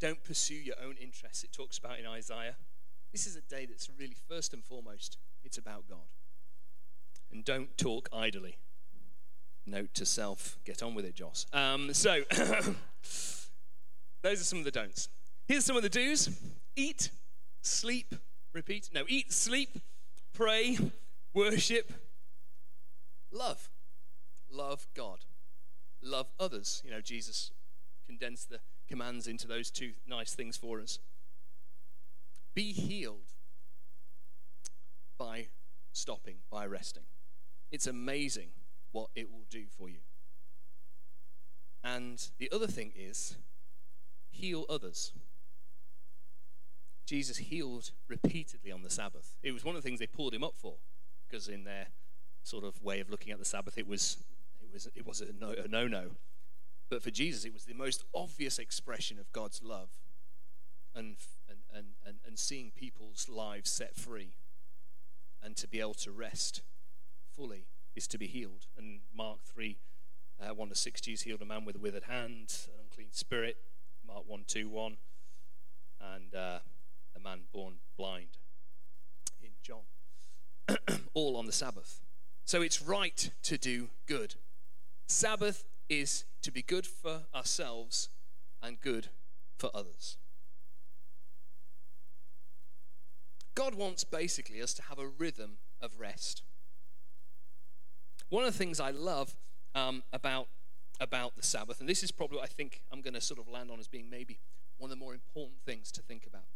Don't 0.00 0.22
pursue 0.24 0.54
your 0.54 0.76
own 0.84 0.96
interests, 1.00 1.44
it 1.44 1.52
talks 1.52 1.78
about 1.78 1.98
in 1.98 2.06
Isaiah. 2.06 2.56
This 3.12 3.26
is 3.26 3.36
a 3.36 3.40
day 3.42 3.66
that's 3.66 3.88
really, 3.98 4.16
first 4.28 4.52
and 4.52 4.64
foremost, 4.64 5.18
it's 5.44 5.58
about 5.58 5.88
God. 5.88 6.08
And 7.30 7.44
don't 7.44 7.76
talk 7.76 8.08
idly. 8.12 8.58
Note 9.64 9.94
to 9.94 10.04
self, 10.04 10.58
get 10.64 10.82
on 10.82 10.94
with 10.94 11.04
it, 11.04 11.14
Joss. 11.14 11.46
Um, 11.52 11.94
so, 11.94 12.22
those 14.22 14.40
are 14.40 14.44
some 14.44 14.58
of 14.58 14.64
the 14.64 14.72
don'ts. 14.72 15.08
Here's 15.46 15.64
some 15.64 15.76
of 15.76 15.82
the 15.82 15.88
do's 15.88 16.30
eat, 16.76 17.10
sleep, 17.60 18.14
repeat. 18.52 18.90
No, 18.92 19.04
eat, 19.08 19.32
sleep, 19.32 19.78
pray, 20.32 20.78
worship, 21.34 21.92
love. 23.30 23.68
Love 24.50 24.86
God. 24.94 25.24
Love 26.02 26.28
others. 26.38 26.82
You 26.84 26.90
know, 26.90 27.00
Jesus 27.00 27.52
condensed 28.06 28.50
the 28.50 28.60
commands 28.88 29.26
into 29.26 29.46
those 29.46 29.70
two 29.70 29.92
nice 30.06 30.34
things 30.34 30.56
for 30.56 30.80
us. 30.80 30.98
Be 32.54 32.72
healed 32.72 33.32
by 35.18 35.46
stopping, 35.92 36.36
by 36.50 36.66
resting. 36.66 37.04
It's 37.70 37.86
amazing 37.86 38.48
what 38.90 39.08
it 39.14 39.30
will 39.30 39.46
do 39.48 39.64
for 39.78 39.88
you. 39.88 40.00
And 41.82 42.22
the 42.38 42.50
other 42.52 42.66
thing 42.66 42.92
is, 42.94 43.36
heal 44.30 44.66
others. 44.68 45.12
Jesus 47.06 47.38
healed 47.38 47.90
repeatedly 48.08 48.70
on 48.70 48.82
the 48.82 48.90
Sabbath. 48.90 49.36
It 49.42 49.52
was 49.52 49.64
one 49.64 49.74
of 49.74 49.82
the 49.82 49.88
things 49.88 50.00
they 50.00 50.06
pulled 50.06 50.34
him 50.34 50.44
up 50.44 50.54
for, 50.56 50.76
because 51.28 51.48
in 51.48 51.64
their 51.64 51.88
sort 52.42 52.64
of 52.64 52.82
way 52.82 53.00
of 53.00 53.10
looking 53.10 53.32
at 53.32 53.38
the 53.38 53.44
Sabbath, 53.44 53.78
it 53.78 53.86
was 53.86 54.18
it 54.60 54.72
was 54.72 54.88
it 54.94 55.06
was 55.06 55.20
a 55.20 55.32
no 55.38 55.52
a 55.52 55.68
no. 55.68 56.10
But 56.88 57.02
for 57.02 57.10
Jesus, 57.10 57.44
it 57.44 57.52
was 57.52 57.64
the 57.64 57.74
most 57.74 58.04
obvious 58.14 58.58
expression 58.58 59.18
of 59.18 59.32
God's 59.32 59.62
love, 59.62 59.90
and 60.94 61.16
and 61.48 61.58
and 61.74 61.86
and, 62.06 62.18
and 62.26 62.38
seeing 62.38 62.70
people's 62.70 63.28
lives 63.28 63.70
set 63.70 63.96
free, 63.96 64.34
and 65.42 65.56
to 65.56 65.66
be 65.66 65.80
able 65.80 65.94
to 65.94 66.12
rest 66.12 66.62
fully 67.34 67.66
is 67.94 68.06
to 68.08 68.18
be 68.18 68.26
healed. 68.26 68.66
And 68.76 69.00
Mark 69.14 69.40
three. 69.42 69.78
Uh, 70.40 70.52
1 70.54 70.70
to 70.70 70.74
6, 70.74 71.00
Jesus 71.02 71.22
healed 71.22 71.40
a 71.40 71.44
man 71.44 71.64
with 71.64 71.76
a 71.76 71.78
withered 71.78 72.04
hand, 72.04 72.66
an 72.66 72.80
unclean 72.82 73.12
spirit. 73.12 73.58
Mark 74.04 74.24
1 74.26 74.44
2 74.48 74.68
1. 74.68 74.96
And 76.00 76.34
uh, 76.34 76.58
man 77.22 77.40
born 77.52 77.74
blind 77.96 78.38
in 79.42 79.50
John, 79.62 79.82
all 81.14 81.36
on 81.36 81.46
the 81.46 81.52
Sabbath. 81.52 82.00
So 82.44 82.62
it's 82.62 82.82
right 82.82 83.30
to 83.42 83.58
do 83.58 83.90
good. 84.06 84.34
Sabbath 85.06 85.64
is 85.88 86.24
to 86.42 86.50
be 86.50 86.62
good 86.62 86.86
for 86.86 87.22
ourselves 87.34 88.08
and 88.62 88.80
good 88.80 89.08
for 89.58 89.70
others. 89.74 90.16
God 93.54 93.74
wants 93.74 94.04
basically 94.04 94.62
us 94.62 94.72
to 94.74 94.82
have 94.82 94.98
a 94.98 95.06
rhythm 95.06 95.58
of 95.80 96.00
rest. 96.00 96.42
One 98.30 98.44
of 98.44 98.52
the 98.52 98.58
things 98.58 98.80
I 98.80 98.90
love 98.90 99.36
um, 99.74 100.02
about, 100.12 100.48
about 100.98 101.36
the 101.36 101.42
Sabbath, 101.42 101.80
and 101.80 101.88
this 101.88 102.02
is 102.02 102.10
probably 102.10 102.38
what 102.38 102.44
I 102.44 102.48
think 102.48 102.82
I'm 102.90 103.02
going 103.02 103.14
to 103.14 103.20
sort 103.20 103.38
of 103.38 103.48
land 103.48 103.70
on 103.70 103.78
as 103.78 103.88
being 103.88 104.08
maybe 104.08 104.38
one 104.78 104.90
of 104.90 104.98
the 104.98 105.04
more 105.04 105.12
important 105.12 105.60
things 105.66 105.92
to 105.92 106.02
think 106.02 106.26
about, 106.26 106.46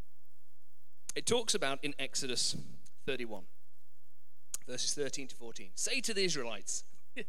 it 1.17 1.27
talks 1.27 1.55
about 1.55 1.79
in 1.83 1.95
Exodus 1.99 2.57
31, 3.07 3.45
verses 4.69 4.95
13 4.95 5.29
to 5.29 5.35
14. 5.35 5.71
Say 5.75 6.01
to 6.03 6.15
the 6.15 6.23
Israelites, 6.23 6.85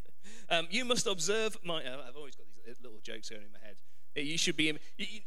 um, 0.49 0.67
You 0.69 0.85
must 0.85 1.07
observe 1.07 1.57
my. 1.63 1.77
Uh, 1.77 1.97
I've 2.07 2.17
always 2.17 2.35
got 2.35 2.45
these 2.65 2.75
little 2.83 2.99
jokes 3.01 3.29
going 3.29 3.43
in 3.43 3.51
my 3.51 3.65
head. 3.65 3.77
You 4.15 4.37
should 4.37 4.57
be 4.57 4.69
in. 4.69 4.79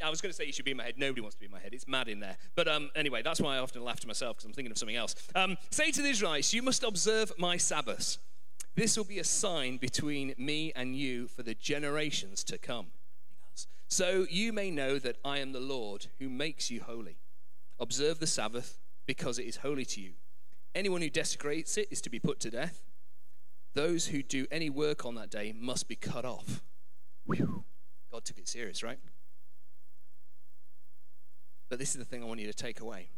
I 0.05 0.11
was 0.11 0.21
going 0.21 0.31
to 0.31 0.37
say 0.37 0.45
you 0.45 0.53
should 0.53 0.65
be 0.65 0.73
in 0.73 0.77
my 0.77 0.85
head. 0.85 0.95
Nobody 0.99 1.23
wants 1.23 1.37
to 1.37 1.41
be 1.41 1.47
in 1.47 1.53
my 1.53 1.61
head. 1.61 1.73
It's 1.73 1.89
mad 1.89 2.09
in 2.09 2.21
there. 2.21 2.37
But 2.55 2.69
um, 2.69 2.91
anyway, 2.95 3.23
that's 3.23 3.41
why 3.41 3.57
I 3.57 3.59
often 3.59 3.83
laugh 3.83 4.01
to 4.01 4.07
myself 4.07 4.37
because 4.37 4.47
I'm 4.47 4.53
thinking 4.53 4.73
of 4.73 4.79
something 4.79 4.97
else. 4.97 5.15
Um, 5.35 5.57
say 5.71 5.91
to 5.93 6.03
the 6.03 6.09
Israelites, 6.09 6.53
You 6.53 6.63
must 6.63 6.83
observe 6.83 7.33
my 7.39 7.57
Sabbaths. 7.57 8.19
This 8.75 8.97
will 8.97 9.05
be 9.05 9.19
a 9.19 9.25
sign 9.25 9.79
between 9.79 10.35
me 10.37 10.73
and 10.77 10.97
you 10.97 11.29
for 11.29 11.43
the 11.43 11.55
generations 11.55 12.45
to 12.45 12.59
come. 12.59 12.89
So 13.89 14.27
you 14.31 14.53
may 14.53 14.71
know 14.71 14.99
that 14.99 15.17
I 15.25 15.39
am 15.39 15.53
the 15.53 15.61
Lord 15.61 16.07
who 16.19 16.29
makes 16.29 16.71
you 16.71 16.81
holy. 16.81 17.19
Observe 17.81 18.21
the 18.21 18.27
Sabbath 18.27 18.79
because 19.07 19.39
it 19.39 19.47
is 19.47 19.57
holy 19.57 19.85
to 19.87 20.01
you. 20.01 20.13
Anyone 20.75 21.01
who 21.01 21.11
desecrates 21.11 21.77
it 21.77 21.89
is 21.91 22.01
to 22.03 22.11
be 22.11 22.21
put 22.21 22.39
to 22.41 22.51
death. 22.51 22.83
Those 23.75 24.09
who 24.09 24.23
do 24.23 24.47
any 24.51 24.71
work 24.71 25.05
on 25.05 25.15
that 25.17 25.31
day 25.31 25.53
must 25.59 25.89
be 25.89 25.97
cut 25.97 26.25
off. 26.25 26.63
Whew. 27.25 27.65
God 28.13 28.25
took 28.25 28.39
it 28.39 28.49
serious, 28.49 28.83
right? 28.83 28.99
But 31.69 31.79
this 31.79 31.91
is 31.91 31.97
the 31.97 32.05
thing 32.05 32.23
I 32.23 32.27
want 32.27 32.41
you 32.41 32.47
to 32.47 32.53
take 32.53 32.81
away 32.81 33.09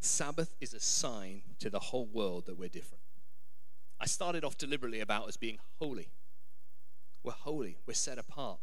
Sabbath 0.00 0.54
is 0.60 0.74
a 0.74 0.80
sign 0.80 1.42
to 1.58 1.70
the 1.70 1.78
whole 1.78 2.06
world 2.06 2.46
that 2.46 2.58
we're 2.58 2.68
different. 2.68 3.02
I 4.00 4.06
started 4.06 4.44
off 4.44 4.56
deliberately 4.56 5.00
about 5.00 5.26
us 5.26 5.36
being 5.36 5.58
holy. 5.80 6.12
We're 7.24 7.32
holy, 7.32 7.78
we're 7.86 7.94
set 7.94 8.18
apart. 8.18 8.60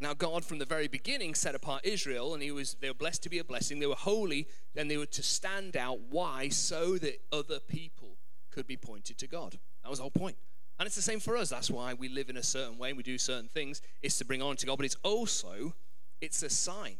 Now, 0.00 0.14
God, 0.14 0.44
from 0.44 0.58
the 0.58 0.64
very 0.64 0.88
beginning, 0.88 1.34
set 1.34 1.54
apart 1.54 1.84
Israel, 1.84 2.32
and 2.32 2.42
he 2.42 2.50
was, 2.50 2.74
they 2.80 2.88
were 2.88 2.94
blessed 2.94 3.22
to 3.24 3.28
be 3.28 3.38
a 3.38 3.44
blessing. 3.44 3.80
They 3.80 3.86
were 3.86 3.94
holy, 3.94 4.48
and 4.74 4.90
they 4.90 4.96
were 4.96 5.06
to 5.06 5.22
stand 5.22 5.76
out. 5.76 6.00
Why? 6.08 6.48
So 6.48 6.96
that 6.98 7.20
other 7.30 7.60
people 7.60 8.16
could 8.50 8.66
be 8.66 8.76
pointed 8.76 9.18
to 9.18 9.26
God. 9.26 9.58
That 9.82 9.90
was 9.90 9.98
the 9.98 10.04
whole 10.04 10.10
point. 10.10 10.36
And 10.78 10.86
it's 10.86 10.96
the 10.96 11.02
same 11.02 11.20
for 11.20 11.36
us. 11.36 11.50
That's 11.50 11.70
why 11.70 11.92
we 11.92 12.08
live 12.08 12.30
in 12.30 12.38
a 12.38 12.42
certain 12.42 12.78
way 12.78 12.88
and 12.88 12.96
we 12.96 13.02
do 13.02 13.18
certain 13.18 13.48
things. 13.48 13.82
It's 14.00 14.16
to 14.16 14.24
bring 14.24 14.40
honor 14.40 14.56
to 14.56 14.66
God, 14.66 14.76
but 14.76 14.86
it's 14.86 14.96
also, 15.02 15.74
it's 16.22 16.42
a 16.42 16.48
sign. 16.48 16.96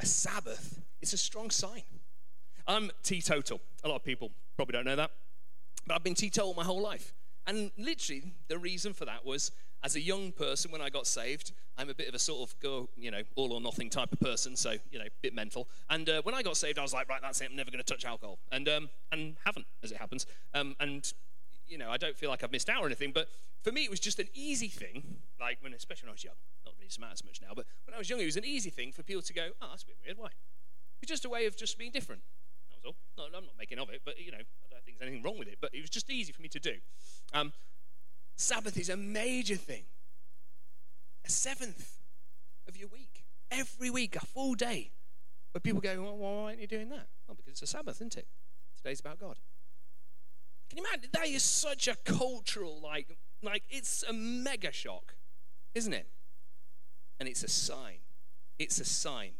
A 0.00 0.06
Sabbath, 0.06 0.80
it's 1.00 1.12
a 1.12 1.18
strong 1.18 1.50
sign. 1.50 1.84
I'm 2.66 2.90
teetotal. 3.04 3.60
A 3.84 3.88
lot 3.88 3.96
of 3.96 4.04
people 4.04 4.32
probably 4.56 4.72
don't 4.72 4.84
know 4.84 4.96
that. 4.96 5.12
But 5.86 5.94
I've 5.94 6.02
been 6.02 6.16
teetotal 6.16 6.54
my 6.54 6.64
whole 6.64 6.82
life. 6.82 7.14
And 7.46 7.70
literally, 7.78 8.24
the 8.48 8.58
reason 8.58 8.92
for 8.92 9.04
that 9.04 9.24
was 9.24 9.52
as 9.84 9.96
a 9.96 10.00
young 10.00 10.32
person, 10.32 10.70
when 10.70 10.80
I 10.80 10.90
got 10.90 11.06
saved, 11.06 11.52
I'm 11.76 11.88
a 11.88 11.94
bit 11.94 12.08
of 12.08 12.14
a 12.14 12.18
sort 12.18 12.48
of 12.48 12.58
go, 12.60 12.88
you 12.96 13.10
know, 13.10 13.22
all 13.34 13.52
or 13.52 13.60
nothing 13.60 13.90
type 13.90 14.12
of 14.12 14.20
person, 14.20 14.56
so 14.56 14.76
you 14.90 14.98
know, 14.98 15.06
bit 15.22 15.34
mental. 15.34 15.68
And 15.90 16.08
uh, 16.08 16.22
when 16.22 16.34
I 16.34 16.42
got 16.42 16.56
saved, 16.56 16.78
I 16.78 16.82
was 16.82 16.92
like, 16.92 17.08
right, 17.08 17.20
that's 17.20 17.40
it. 17.40 17.48
I'm 17.50 17.56
never 17.56 17.70
going 17.70 17.82
to 17.82 17.92
touch 17.92 18.04
alcohol, 18.04 18.38
and 18.50 18.68
um, 18.68 18.90
and 19.10 19.36
haven't, 19.44 19.66
as 19.82 19.90
it 19.90 19.98
happens. 19.98 20.26
Um, 20.54 20.76
and 20.78 21.12
you 21.66 21.78
know, 21.78 21.90
I 21.90 21.96
don't 21.96 22.16
feel 22.16 22.30
like 22.30 22.44
I've 22.44 22.52
missed 22.52 22.68
out 22.68 22.82
or 22.82 22.86
anything. 22.86 23.12
But 23.12 23.28
for 23.62 23.72
me, 23.72 23.84
it 23.84 23.90
was 23.90 24.00
just 24.00 24.18
an 24.18 24.28
easy 24.34 24.68
thing. 24.68 25.16
Like 25.40 25.58
when, 25.60 25.72
especially 25.72 26.06
when 26.06 26.10
I 26.10 26.14
was 26.14 26.24
young, 26.24 26.34
not 26.64 26.74
really 26.78 26.90
smart 26.90 27.14
as 27.14 27.24
much 27.24 27.40
now, 27.40 27.52
but 27.56 27.66
when 27.86 27.94
I 27.94 27.98
was 27.98 28.08
young, 28.08 28.20
it 28.20 28.26
was 28.26 28.36
an 28.36 28.44
easy 28.44 28.70
thing 28.70 28.92
for 28.92 29.02
people 29.02 29.22
to 29.22 29.32
go, 29.32 29.48
oh, 29.60 29.66
that's 29.70 29.82
a 29.82 29.86
bit 29.86 29.96
weird. 30.04 30.18
Why? 30.18 30.28
It's 31.00 31.10
just 31.10 31.24
a 31.24 31.30
way 31.30 31.46
of 31.46 31.56
just 31.56 31.78
being 31.78 31.90
different. 31.90 32.22
That 32.70 32.76
was 32.76 32.94
all. 32.94 32.96
No, 33.18 33.38
I'm 33.38 33.44
not 33.44 33.58
making 33.58 33.78
of 33.78 33.90
it, 33.90 34.02
but 34.04 34.20
you 34.20 34.30
know, 34.30 34.38
I 34.38 34.66
don't 34.70 34.84
think 34.84 34.98
there's 34.98 35.08
anything 35.08 35.24
wrong 35.24 35.38
with 35.38 35.48
it. 35.48 35.58
But 35.60 35.74
it 35.74 35.80
was 35.80 35.90
just 35.90 36.10
easy 36.10 36.32
for 36.32 36.42
me 36.42 36.48
to 36.48 36.60
do. 36.60 36.74
Um, 37.32 37.52
Sabbath 38.42 38.76
is 38.76 38.88
a 38.88 38.96
major 38.96 39.54
thing. 39.54 39.84
A 41.24 41.30
seventh 41.30 42.00
of 42.66 42.76
your 42.76 42.88
week. 42.88 43.24
Every 43.52 43.88
week, 43.88 44.16
a 44.16 44.20
full 44.20 44.54
day. 44.54 44.90
But 45.52 45.62
people 45.62 45.80
go, 45.80 46.02
well, 46.02 46.16
why 46.16 46.42
aren't 46.46 46.60
you 46.60 46.66
doing 46.66 46.88
that? 46.88 47.06
Well, 47.28 47.36
because 47.36 47.52
it's 47.52 47.62
a 47.62 47.66
Sabbath, 47.68 47.96
isn't 47.96 48.16
it? 48.16 48.26
Today's 48.76 48.98
about 48.98 49.20
God. 49.20 49.38
Can 50.68 50.78
you 50.78 50.84
imagine? 50.84 51.10
That 51.12 51.28
is 51.28 51.44
such 51.44 51.86
a 51.86 51.94
cultural, 52.04 52.80
like, 52.82 53.16
like 53.42 53.62
it's 53.70 54.02
a 54.02 54.12
mega 54.12 54.72
shock, 54.72 55.14
isn't 55.74 55.92
it? 55.92 56.08
And 57.20 57.28
it's 57.28 57.44
a 57.44 57.48
sign. 57.48 57.98
It's 58.58 58.80
a 58.80 58.84
sign. 58.84 59.34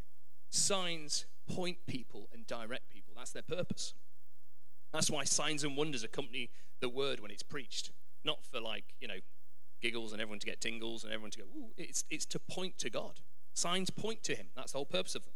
Signs 0.51 1.27
point 1.49 1.79
people 1.89 2.29
and 2.33 2.47
direct 2.47 2.89
people. 2.89 3.15
That's 3.17 3.33
their 3.33 3.43
purpose. 3.43 3.95
That's 4.93 5.11
why 5.11 5.25
signs 5.25 5.65
and 5.65 5.77
wonders 5.77 6.05
accompany 6.05 6.51
the 6.81 6.89
word 6.89 7.19
when 7.19 7.33
it's 7.33 7.43
preached. 7.43 7.91
Not 8.25 8.45
for 8.45 8.61
like, 8.61 8.85
you 9.01 9.09
know, 9.09 9.19
giggles 9.81 10.13
and 10.13 10.21
everyone 10.21 10.39
to 10.39 10.47
get 10.47 10.61
tingles 10.61 11.05
and 11.05 11.13
everyone 11.13 11.33
to 11.33 11.39
go, 11.39 11.45
ooh. 11.57 11.73
It's, 11.77 12.05
it's 12.11 12.25
to 12.27 12.39
point 12.39 12.79
to 12.79 12.91
God. 12.91 13.21
Signs 13.55 13.91
point 13.91 14.23
to 14.25 14.35
Him. 14.35 14.47
That's 14.57 14.73
the 14.73 14.79
whole 14.79 14.87
purpose 14.87 15.15
of 15.15 15.25
them. 15.25 15.33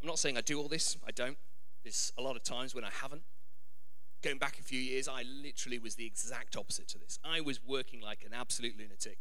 I'm 0.00 0.08
not 0.08 0.18
saying 0.18 0.36
I 0.36 0.40
do 0.40 0.58
all 0.60 0.68
this, 0.68 0.96
I 1.06 1.12
don't. 1.12 1.38
There's 1.84 2.12
a 2.18 2.22
lot 2.22 2.34
of 2.34 2.42
times 2.42 2.74
when 2.74 2.84
I 2.84 2.90
haven't. 2.90 3.22
Going 4.22 4.38
back 4.38 4.58
a 4.58 4.62
few 4.62 4.80
years, 4.80 5.08
I 5.08 5.22
literally 5.22 5.78
was 5.78 5.94
the 5.94 6.06
exact 6.06 6.56
opposite 6.56 6.88
to 6.88 6.98
this. 6.98 7.18
I 7.24 7.40
was 7.40 7.64
working 7.64 8.00
like 8.00 8.24
an 8.24 8.32
absolute 8.32 8.76
lunatic. 8.78 9.18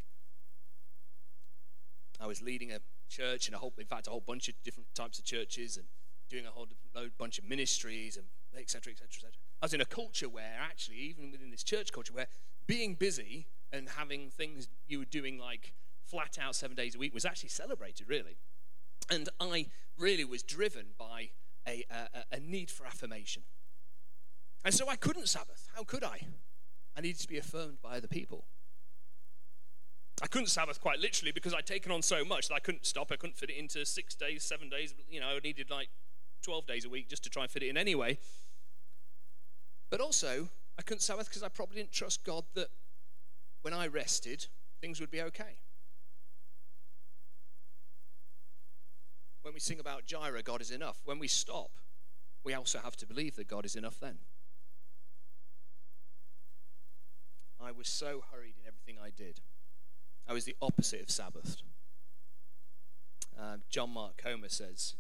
I 2.20 2.28
was 2.28 2.41
leading 2.41 2.72
a 2.72 2.80
church 3.10 3.48
and 3.48 3.56
a 3.56 3.60
whole, 3.60 3.74
in 3.80 3.86
fact, 3.86 4.08
a 4.08 4.12
whole 4.12 4.24
bunch 4.26 4.48
of 4.48 4.56
different 4.63 4.94
types 4.94 5.17
of 5.17 5.26
churches 5.26 5.78
and 5.78 5.88
doing 6.30 6.46
a 6.46 6.50
whole 6.50 6.67
load, 6.96 7.12
bunch 7.17 7.39
of 7.39 7.46
ministries 7.46 8.15
and 8.15 8.28
etc. 8.57 8.91
etc. 8.93 9.07
etc. 9.07 9.31
I 9.61 9.65
was 9.65 9.73
in 9.73 9.81
a 9.81 9.85
culture 9.85 10.29
where 10.29 10.57
actually, 10.59 10.97
even 10.97 11.31
within 11.31 11.51
this 11.51 11.63
church 11.63 11.91
culture, 11.91 12.13
where 12.13 12.27
being 12.67 12.95
busy 12.95 13.47
and 13.71 13.89
having 13.89 14.29
things 14.29 14.67
you 14.87 14.99
were 14.99 15.05
doing 15.05 15.37
like 15.37 15.73
flat 16.05 16.37
out 16.41 16.55
seven 16.55 16.75
days 16.75 16.95
a 16.95 16.99
week 16.99 17.13
was 17.13 17.25
actually 17.25 17.49
celebrated, 17.49 18.09
really. 18.09 18.37
And 19.09 19.29
I 19.39 19.67
really 19.97 20.25
was 20.25 20.43
driven 20.43 20.87
by 20.97 21.29
a, 21.67 21.85
a, 21.89 22.35
a 22.35 22.39
need 22.39 22.69
for 22.69 22.85
affirmation. 22.85 23.43
And 24.63 24.73
so 24.73 24.87
I 24.89 24.95
couldn't 24.95 25.27
Sabbath. 25.27 25.69
How 25.75 25.83
could 25.83 26.03
I? 26.03 26.21
I 26.95 27.01
needed 27.01 27.21
to 27.21 27.27
be 27.27 27.37
affirmed 27.37 27.81
by 27.81 27.97
other 27.97 28.07
people. 28.07 28.45
I 30.21 30.27
couldn't 30.27 30.47
Sabbath 30.47 30.79
quite 30.79 30.99
literally 30.99 31.31
because 31.31 31.53
I'd 31.53 31.65
taken 31.65 31.91
on 31.91 32.03
so 32.03 32.23
much 32.23 32.47
that 32.49 32.53
I 32.53 32.59
couldn't 32.59 32.85
stop. 32.85 33.11
I 33.11 33.15
couldn't 33.15 33.37
fit 33.37 33.49
it 33.49 33.57
into 33.57 33.85
six 33.85 34.13
days, 34.13 34.43
seven 34.43 34.69
days. 34.69 34.93
You 35.09 35.19
know, 35.19 35.29
I 35.29 35.39
needed 35.39 35.71
like 35.71 35.89
12 36.41 36.67
days 36.67 36.86
a 36.86 36.89
week 36.89 37.10
just 37.10 37.23
to 37.23 37.30
try 37.30 37.43
and 37.43 37.51
fit 37.51 37.63
it 37.63 37.69
in 37.69 37.77
anyway. 37.77 38.17
But 39.89 40.01
also, 40.01 40.49
I 40.80 40.82
couldn't 40.82 41.01
Sabbath 41.01 41.27
because 41.27 41.43
I 41.43 41.49
probably 41.49 41.77
didn't 41.77 41.91
trust 41.91 42.23
God 42.23 42.43
that 42.56 42.69
when 43.62 43.73
I 43.73 43.88
rested, 43.88 44.47
things 44.80 44.99
would 44.99 45.12
be 45.12 45.21
okay. 45.21 45.60
When 49.41 49.54
we 49.54 49.60
sing 49.60 49.80
about 49.80 50.06
Jireh, 50.06 50.43
God 50.43 50.62
is 50.62 50.71
enough. 50.71 51.01
When 51.04 51.19
we 51.19 51.27
stop, 51.27 51.71
we 52.43 52.54
also 52.54 52.80
have 52.80 52.95
to 52.97 53.06
believe 53.06 53.36
that 53.36 53.47
God 53.47 53.65
is 53.65 53.75
enough 53.75 53.99
then. 53.99 54.17
I 57.63 57.71
was 57.71 57.88
so 57.88 58.23
hurried 58.32 58.56
in 58.60 58.67
everything 58.67 58.95
I 59.04 59.10
did. 59.10 59.39
I 60.27 60.34
was 60.34 60.45
the 60.45 60.56
opposite 60.62 61.01
of 61.01 61.12
Sabbath. 61.12 61.58
Uh, 63.39 63.58
John 63.69 63.91
Mark 63.91 64.17
Comer 64.17 64.49
says 64.49 64.95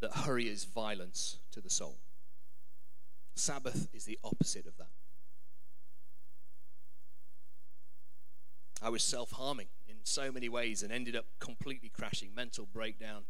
that 0.00 0.12
hurry 0.12 0.48
is 0.48 0.64
violence 0.64 1.38
to 1.52 1.60
the 1.60 1.70
soul. 1.70 1.98
Sabbath 3.34 3.88
is 3.92 4.04
the 4.04 4.18
opposite 4.24 4.66
of 4.66 4.76
that. 4.78 4.88
I 8.80 8.90
was 8.90 9.02
self 9.02 9.32
harming 9.32 9.68
in 9.88 9.96
so 10.04 10.30
many 10.30 10.48
ways 10.48 10.82
and 10.82 10.92
ended 10.92 11.16
up 11.16 11.26
completely 11.40 11.88
crashing, 11.88 12.34
mental 12.34 12.66
breakdown, 12.66 13.24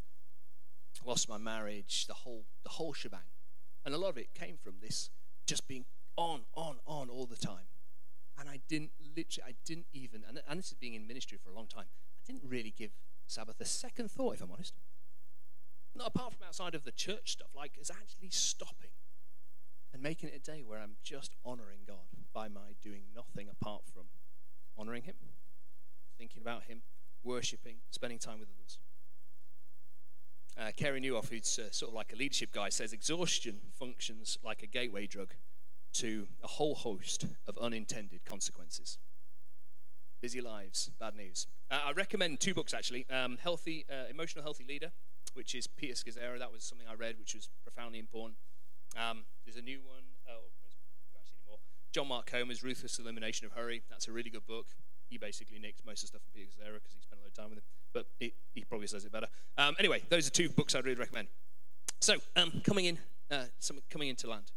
lost 1.05 1.29
my 1.29 1.39
marriage, 1.39 2.07
the 2.07 2.15
whole, 2.15 2.45
the 2.63 2.71
whole 2.71 2.93
shebang. 2.93 3.21
And 3.85 3.95
a 3.95 3.99
lot 3.99 4.11
of 4.11 4.19
it 4.19 4.35
came 4.35 4.59
from 4.63 4.75
this 4.83 5.11
just 5.47 5.67
being 5.67 5.85
on, 6.17 6.43
on, 6.55 6.77
on 6.87 7.09
all 7.09 7.27
the 7.27 7.37
time. 7.37 7.67
And 8.39 8.49
I 8.49 8.61
didn't 8.69 8.91
literally, 9.17 9.51
I 9.51 9.55
didn't 9.65 9.87
even, 9.93 10.23
and, 10.29 10.41
and 10.49 10.59
this 10.59 10.69
is 10.69 10.75
being 10.75 10.95
in 10.95 11.07
ministry 11.07 11.39
for 11.43 11.51
a 11.51 11.55
long 11.55 11.67
time, 11.67 11.87
I 11.87 12.33
didn't 12.33 12.49
really 12.49 12.75
give 12.77 12.91
Sabbath 13.27 13.61
a 13.61 13.65
second 13.65 14.11
thought, 14.11 14.35
if 14.35 14.43
I'm 14.43 14.51
honest. 14.53 14.75
Not 15.99 16.09
apart 16.15 16.35
from 16.35 16.47
outside 16.47 16.77
of 16.77 16.85
the 16.85 16.93
church 16.93 17.33
stuff, 17.33 17.49
like 17.57 17.73
it's 17.77 17.91
actually 17.91 18.31
stopping 18.31 18.91
and 19.93 20.01
making 20.01 20.29
it 20.29 20.37
a 20.37 20.39
day 20.39 20.63
where 20.65 20.79
I'm 20.79 20.95
just 21.03 21.35
honoring 21.45 21.81
God 21.89 22.07
by 22.33 22.47
my 22.47 22.77
doing 22.81 23.03
nothing 23.17 23.49
apart 23.51 23.83
from 23.93 24.05
honoring 24.79 25.03
Him, 25.03 25.17
thinking 26.17 26.41
about 26.41 26.65
Him, 26.65 26.83
worshiping, 27.25 27.79
spending 27.91 28.21
time 28.21 28.39
with 28.39 28.49
others. 28.49 28.79
Uh, 30.57 30.71
Carey 30.77 31.01
Nieuwhof, 31.01 31.31
who's 31.31 31.59
uh, 31.59 31.73
sort 31.73 31.91
of 31.91 31.97
like 31.97 32.13
a 32.13 32.17
leadership 32.17 32.53
guy, 32.53 32.69
says 32.69 32.93
exhaustion 32.93 33.59
functions 33.77 34.39
like 34.45 34.63
a 34.63 34.67
gateway 34.69 35.09
drug 35.09 35.35
to 35.95 36.29
a 36.45 36.47
whole 36.47 36.77
host 36.77 37.25
of 37.49 37.59
unintended 37.59 38.25
consequences. 38.25 38.99
Busy 40.21 40.41
lives, 40.41 40.91
bad 41.01 41.17
news. 41.17 41.49
Uh, 41.73 41.81
I 41.87 41.93
recommend 41.93 42.39
two 42.39 42.55
books 42.55 42.73
actually 42.73 43.05
um, 43.11 43.37
Healthy, 43.41 43.85
uh, 43.91 44.09
Emotional 44.09 44.45
Healthy 44.45 44.65
Leader, 44.69 44.93
which 45.35 45.55
is 45.55 45.67
Peter 45.67 45.95
Scazzero. 45.95 46.39
That 46.39 46.53
was 46.53 46.65
something 46.65 46.87
I 46.91 46.95
read, 46.95 47.17
which 47.19 47.35
was 47.35 47.49
profoundly 47.63 47.99
important. 47.99 48.39
Um, 48.97 49.25
there's 49.45 49.57
a 49.57 49.63
new 49.63 49.81
one. 49.85 50.05
Oh, 50.29 50.49
actually 51.19 51.37
anymore. 51.43 51.59
John 51.93 52.09
Mark 52.09 52.27
Comer's 52.31 52.63
Ruthless 52.63 52.99
Elimination 52.99 53.47
of 53.47 53.53
Hurry. 53.53 53.83
That's 53.91 54.09
a 54.09 54.13
really 54.13 54.31
good 54.31 54.47
book. 54.47 54.67
He 55.09 55.19
basically 55.19 55.59
nicked 55.59 55.85
most 55.87 56.03
of 56.03 56.11
the 56.11 56.19
stuff 56.19 56.23
from 56.23 56.33
Peter 56.35 56.51
Scazzero 56.51 56.75
because 56.75 56.93
he 56.93 57.01
spent 57.01 57.21
a 57.21 57.25
lot 57.25 57.29
of 57.29 57.35
time 57.35 57.51
with 57.51 57.59
him. 57.59 57.65
But 57.93 58.07
it, 58.21 58.35
he 58.55 58.65
probably 58.65 58.87
says 58.87 59.05
it 59.05 59.13
better. 59.13 59.29
Um, 59.57 59.75
anyway, 59.79 60.03
those 60.09 60.27
are 60.27 60.31
two 60.31 60.49
books 60.49 60.75
I'd 60.75 60.85
really 60.85 60.99
recommend. 60.99 61.29
So, 62.01 62.17
um, 62.37 62.61
coming 62.65 62.85
in, 62.85 62.99
uh, 63.31 63.45
some, 63.59 63.79
coming 63.91 64.09
into 64.09 64.29
land. 64.29 64.53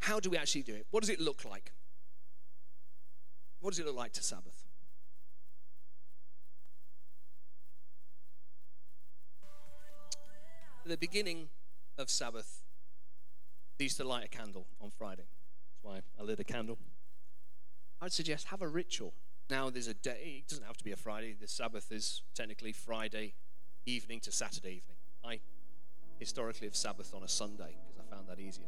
How 0.00 0.20
do 0.20 0.30
we 0.30 0.36
actually 0.36 0.62
do 0.62 0.74
it? 0.74 0.86
What 0.90 1.00
does 1.00 1.10
it 1.10 1.20
look 1.20 1.44
like? 1.44 1.72
What 3.60 3.70
does 3.70 3.80
it 3.80 3.86
look 3.86 3.96
like 3.96 4.12
to 4.12 4.22
Sabbath? 4.22 4.65
The 10.88 10.96
beginning 10.96 11.48
of 11.98 12.10
Sabbath, 12.10 12.62
they 13.78 13.84
used 13.84 13.96
to 13.98 14.04
light 14.04 14.24
a 14.24 14.28
candle 14.28 14.66
on 14.80 14.90
Friday. 14.90 15.26
That's 15.26 15.82
why 15.82 16.00
I 16.18 16.22
lit 16.22 16.40
a 16.40 16.44
candle. 16.44 16.78
I'd 18.00 18.12
suggest 18.12 18.48
have 18.48 18.62
a 18.62 18.68
ritual. 18.68 19.14
Now, 19.48 19.70
there's 19.70 19.88
a 19.88 19.94
day, 19.94 20.42
it 20.44 20.48
doesn't 20.48 20.66
have 20.66 20.76
to 20.76 20.84
be 20.84 20.92
a 20.92 20.96
Friday. 20.96 21.34
The 21.40 21.48
Sabbath 21.48 21.92
is 21.92 22.22
technically 22.34 22.72
Friday 22.72 23.34
evening 23.86 24.20
to 24.20 24.32
Saturday 24.32 24.68
evening. 24.68 24.96
I 25.24 25.40
historically 26.18 26.66
have 26.66 26.76
Sabbath 26.76 27.14
on 27.14 27.22
a 27.22 27.28
Sunday 27.28 27.76
because 27.86 28.00
I 28.00 28.14
found 28.14 28.28
that 28.28 28.40
easier. 28.40 28.66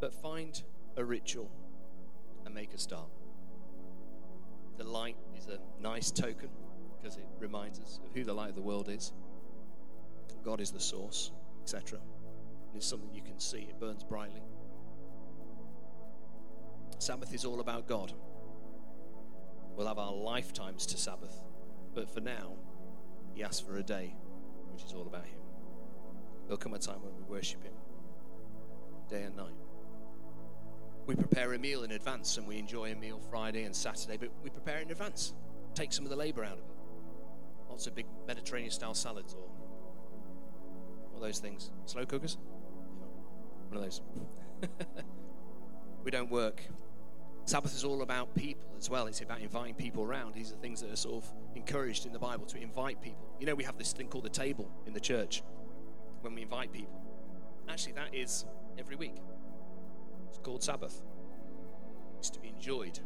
But 0.00 0.14
find 0.14 0.62
a 0.96 1.04
ritual 1.04 1.50
and 2.44 2.54
make 2.54 2.72
a 2.74 2.78
start. 2.78 3.08
The 4.78 4.84
light 4.84 5.16
is 5.36 5.48
a 5.48 5.58
nice 5.80 6.10
token 6.10 6.48
because 6.96 7.16
it 7.16 7.26
reminds 7.38 7.78
us 7.80 8.00
of 8.04 8.12
who 8.14 8.24
the 8.24 8.32
light 8.32 8.50
of 8.50 8.54
the 8.54 8.62
world 8.62 8.88
is. 8.88 9.12
God 10.42 10.60
is 10.60 10.70
the 10.70 10.80
source, 10.80 11.32
etc. 11.62 11.98
It's 12.74 12.86
something 12.86 13.12
you 13.14 13.22
can 13.22 13.38
see, 13.38 13.66
it 13.68 13.78
burns 13.78 14.02
brightly. 14.04 14.42
Sabbath 16.98 17.34
is 17.34 17.44
all 17.44 17.60
about 17.60 17.86
God. 17.88 18.12
We'll 19.76 19.86
have 19.86 19.98
our 19.98 20.12
lifetimes 20.12 20.86
to 20.86 20.98
Sabbath, 20.98 21.34
but 21.94 22.12
for 22.12 22.20
now, 22.20 22.54
He 23.34 23.42
asks 23.42 23.60
for 23.60 23.76
a 23.76 23.82
day 23.82 24.14
which 24.72 24.84
is 24.84 24.92
all 24.92 25.06
about 25.06 25.26
Him. 25.26 25.40
There'll 26.46 26.58
come 26.58 26.74
a 26.74 26.78
time 26.78 27.02
when 27.02 27.14
we 27.16 27.22
worship 27.22 27.62
Him, 27.62 27.74
day 29.08 29.22
and 29.22 29.36
night. 29.36 29.54
We 31.06 31.16
prepare 31.16 31.52
a 31.52 31.58
meal 31.58 31.82
in 31.82 31.92
advance 31.92 32.36
and 32.36 32.46
we 32.46 32.58
enjoy 32.58 32.92
a 32.92 32.94
meal 32.94 33.20
Friday 33.30 33.64
and 33.64 33.74
Saturday, 33.74 34.16
but 34.16 34.30
we 34.42 34.50
prepare 34.50 34.78
in 34.78 34.90
advance. 34.90 35.34
Take 35.74 35.92
some 35.92 36.04
of 36.04 36.10
the 36.10 36.16
labor 36.16 36.44
out 36.44 36.52
of 36.52 36.58
it. 36.58 36.64
Lots 37.68 37.86
of 37.86 37.94
big 37.94 38.06
Mediterranean 38.26 38.70
style 38.70 38.94
salads 38.94 39.34
or 39.34 39.48
those 41.22 41.38
things. 41.38 41.70
Slow 41.86 42.04
cookers? 42.04 42.36
One 43.68 43.78
of 43.78 43.82
those. 43.82 44.02
we 46.04 46.10
don't 46.10 46.30
work. 46.30 46.62
Sabbath 47.44 47.74
is 47.74 47.84
all 47.84 48.02
about 48.02 48.34
people 48.34 48.68
as 48.78 48.88
well. 48.88 49.06
It's 49.06 49.20
about 49.20 49.40
inviting 49.40 49.74
people 49.74 50.04
around. 50.04 50.34
These 50.34 50.52
are 50.52 50.56
things 50.56 50.80
that 50.80 50.92
are 50.92 50.96
sort 50.96 51.24
of 51.24 51.32
encouraged 51.56 52.06
in 52.06 52.12
the 52.12 52.18
Bible 52.18 52.46
to 52.46 52.58
invite 52.58 53.00
people. 53.00 53.34
You 53.40 53.46
know, 53.46 53.54
we 53.54 53.64
have 53.64 53.78
this 53.78 53.92
thing 53.92 54.08
called 54.08 54.24
the 54.24 54.30
table 54.30 54.70
in 54.86 54.92
the 54.92 55.00
church 55.00 55.42
when 56.20 56.34
we 56.34 56.42
invite 56.42 56.72
people. 56.72 57.00
Actually, 57.68 57.92
that 57.94 58.14
is 58.14 58.44
every 58.78 58.96
week. 58.96 59.16
It's 60.28 60.38
called 60.38 60.62
Sabbath. 60.62 61.02
It's 62.18 62.30
to 62.30 62.40
be 62.40 62.48
enjoyed, 62.48 63.00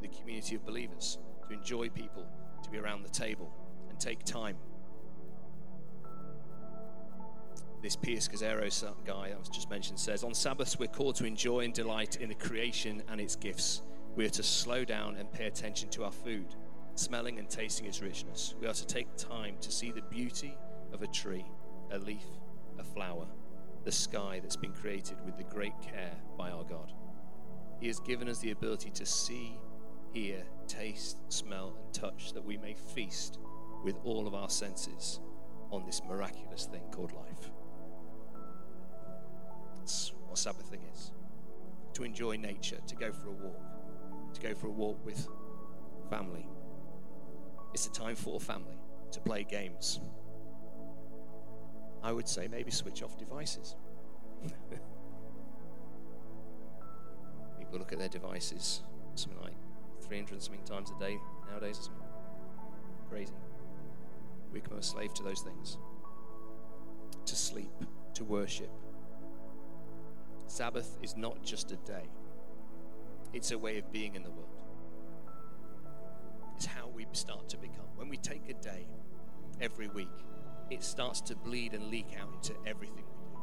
the 0.00 0.08
community 0.08 0.54
of 0.56 0.64
believers, 0.64 1.18
to 1.46 1.54
enjoy 1.54 1.90
people, 1.90 2.26
to 2.62 2.70
be 2.70 2.78
around 2.78 3.02
the 3.02 3.10
table 3.10 3.52
and 3.90 4.00
take 4.00 4.24
time. 4.24 4.56
This 7.82 7.94
Piers 7.94 8.28
Scazzero 8.28 8.94
guy 9.04 9.32
I 9.34 9.38
was 9.38 9.48
just 9.48 9.70
mentioned 9.70 9.98
says, 9.98 10.24
On 10.24 10.34
Sabbaths, 10.34 10.78
we're 10.78 10.88
called 10.88 11.14
to 11.16 11.24
enjoy 11.24 11.60
and 11.60 11.74
delight 11.74 12.16
in 12.16 12.28
the 12.28 12.34
creation 12.34 13.02
and 13.08 13.20
its 13.20 13.36
gifts. 13.36 13.82
We 14.16 14.24
are 14.24 14.30
to 14.30 14.42
slow 14.42 14.84
down 14.84 15.16
and 15.16 15.30
pay 15.30 15.46
attention 15.46 15.88
to 15.90 16.04
our 16.04 16.12
food. 16.12 16.54
smelling 16.96 17.38
and 17.38 17.48
tasting 17.48 17.86
its 17.86 18.00
richness. 18.02 18.54
We 18.60 18.66
are 18.66 18.72
to 18.72 18.86
take 18.86 19.14
time 19.16 19.56
to 19.60 19.70
see 19.70 19.92
the 19.92 20.02
beauty 20.02 20.56
of 20.92 21.02
a 21.02 21.06
tree, 21.06 21.44
a 21.90 21.98
leaf, 21.98 22.24
a 22.78 22.84
flower, 22.84 23.26
the 23.84 23.92
sky 23.92 24.40
that's 24.42 24.56
been 24.56 24.72
created 24.72 25.18
with 25.24 25.36
the 25.36 25.44
great 25.44 25.74
care 25.82 26.16
by 26.38 26.50
our 26.50 26.64
God. 26.64 26.92
He 27.80 27.86
has 27.88 28.00
given 28.00 28.28
us 28.28 28.38
the 28.38 28.52
ability 28.52 28.90
to 28.90 29.04
see, 29.06 29.58
hear, 30.12 30.42
taste, 30.66 31.18
smell, 31.30 31.76
and 31.84 31.92
touch 31.92 32.32
that 32.32 32.44
we 32.44 32.56
may 32.56 32.72
feast 32.72 33.38
with 33.84 33.96
all 34.04 34.26
of 34.26 34.34
our 34.34 34.48
senses 34.48 35.20
on 35.70 35.84
this 35.84 36.00
miraculous 36.08 36.64
thing 36.64 36.82
called 36.90 37.12
life. 37.12 37.50
That's 39.86 40.12
what 40.26 40.36
Sabbathing 40.36 40.80
is 40.92 41.12
to 41.94 42.02
enjoy 42.02 42.34
nature, 42.34 42.78
to 42.88 42.96
go 42.96 43.12
for 43.12 43.28
a 43.28 43.30
walk, 43.30 43.62
to 44.34 44.40
go 44.40 44.52
for 44.52 44.66
a 44.66 44.70
walk 44.70 44.98
with 45.06 45.28
family. 46.10 46.48
It's 47.72 47.86
a 47.86 47.92
time 47.92 48.16
for 48.16 48.40
family 48.40 48.80
to 49.12 49.20
play 49.20 49.44
games. 49.44 50.00
I 52.02 52.10
would 52.10 52.26
say 52.26 52.48
maybe 52.48 52.72
switch 52.72 53.04
off 53.04 53.16
devices. 53.16 53.76
People 57.56 57.78
look 57.78 57.92
at 57.92 58.00
their 58.00 58.08
devices 58.08 58.82
something 59.14 59.40
like 59.40 59.54
300 60.02 60.42
something 60.42 60.64
times 60.64 60.90
a 60.90 60.98
day 60.98 61.16
nowadays 61.48 61.76
something. 61.76 62.02
Crazy. 63.08 63.34
We 64.52 64.58
become 64.58 64.78
a 64.78 64.82
slave 64.82 65.14
to 65.14 65.22
those 65.22 65.42
things. 65.42 65.78
To 67.24 67.36
sleep, 67.36 67.70
to 68.14 68.24
worship. 68.24 68.72
Sabbath 70.46 70.96
is 71.02 71.16
not 71.16 71.42
just 71.42 71.72
a 71.72 71.76
day, 71.76 72.08
it's 73.32 73.50
a 73.50 73.58
way 73.58 73.78
of 73.78 73.92
being 73.92 74.14
in 74.14 74.22
the 74.22 74.30
world. 74.30 74.62
It's 76.56 76.66
how 76.66 76.88
we 76.88 77.06
start 77.12 77.48
to 77.50 77.58
become. 77.58 77.86
When 77.96 78.08
we 78.08 78.16
take 78.16 78.48
a 78.48 78.54
day 78.54 78.86
every 79.60 79.88
week, 79.88 80.08
it 80.70 80.82
starts 80.82 81.20
to 81.22 81.36
bleed 81.36 81.74
and 81.74 81.88
leak 81.88 82.16
out 82.18 82.32
into 82.32 82.54
everything 82.66 82.96
we 82.96 83.02
do. 83.02 83.40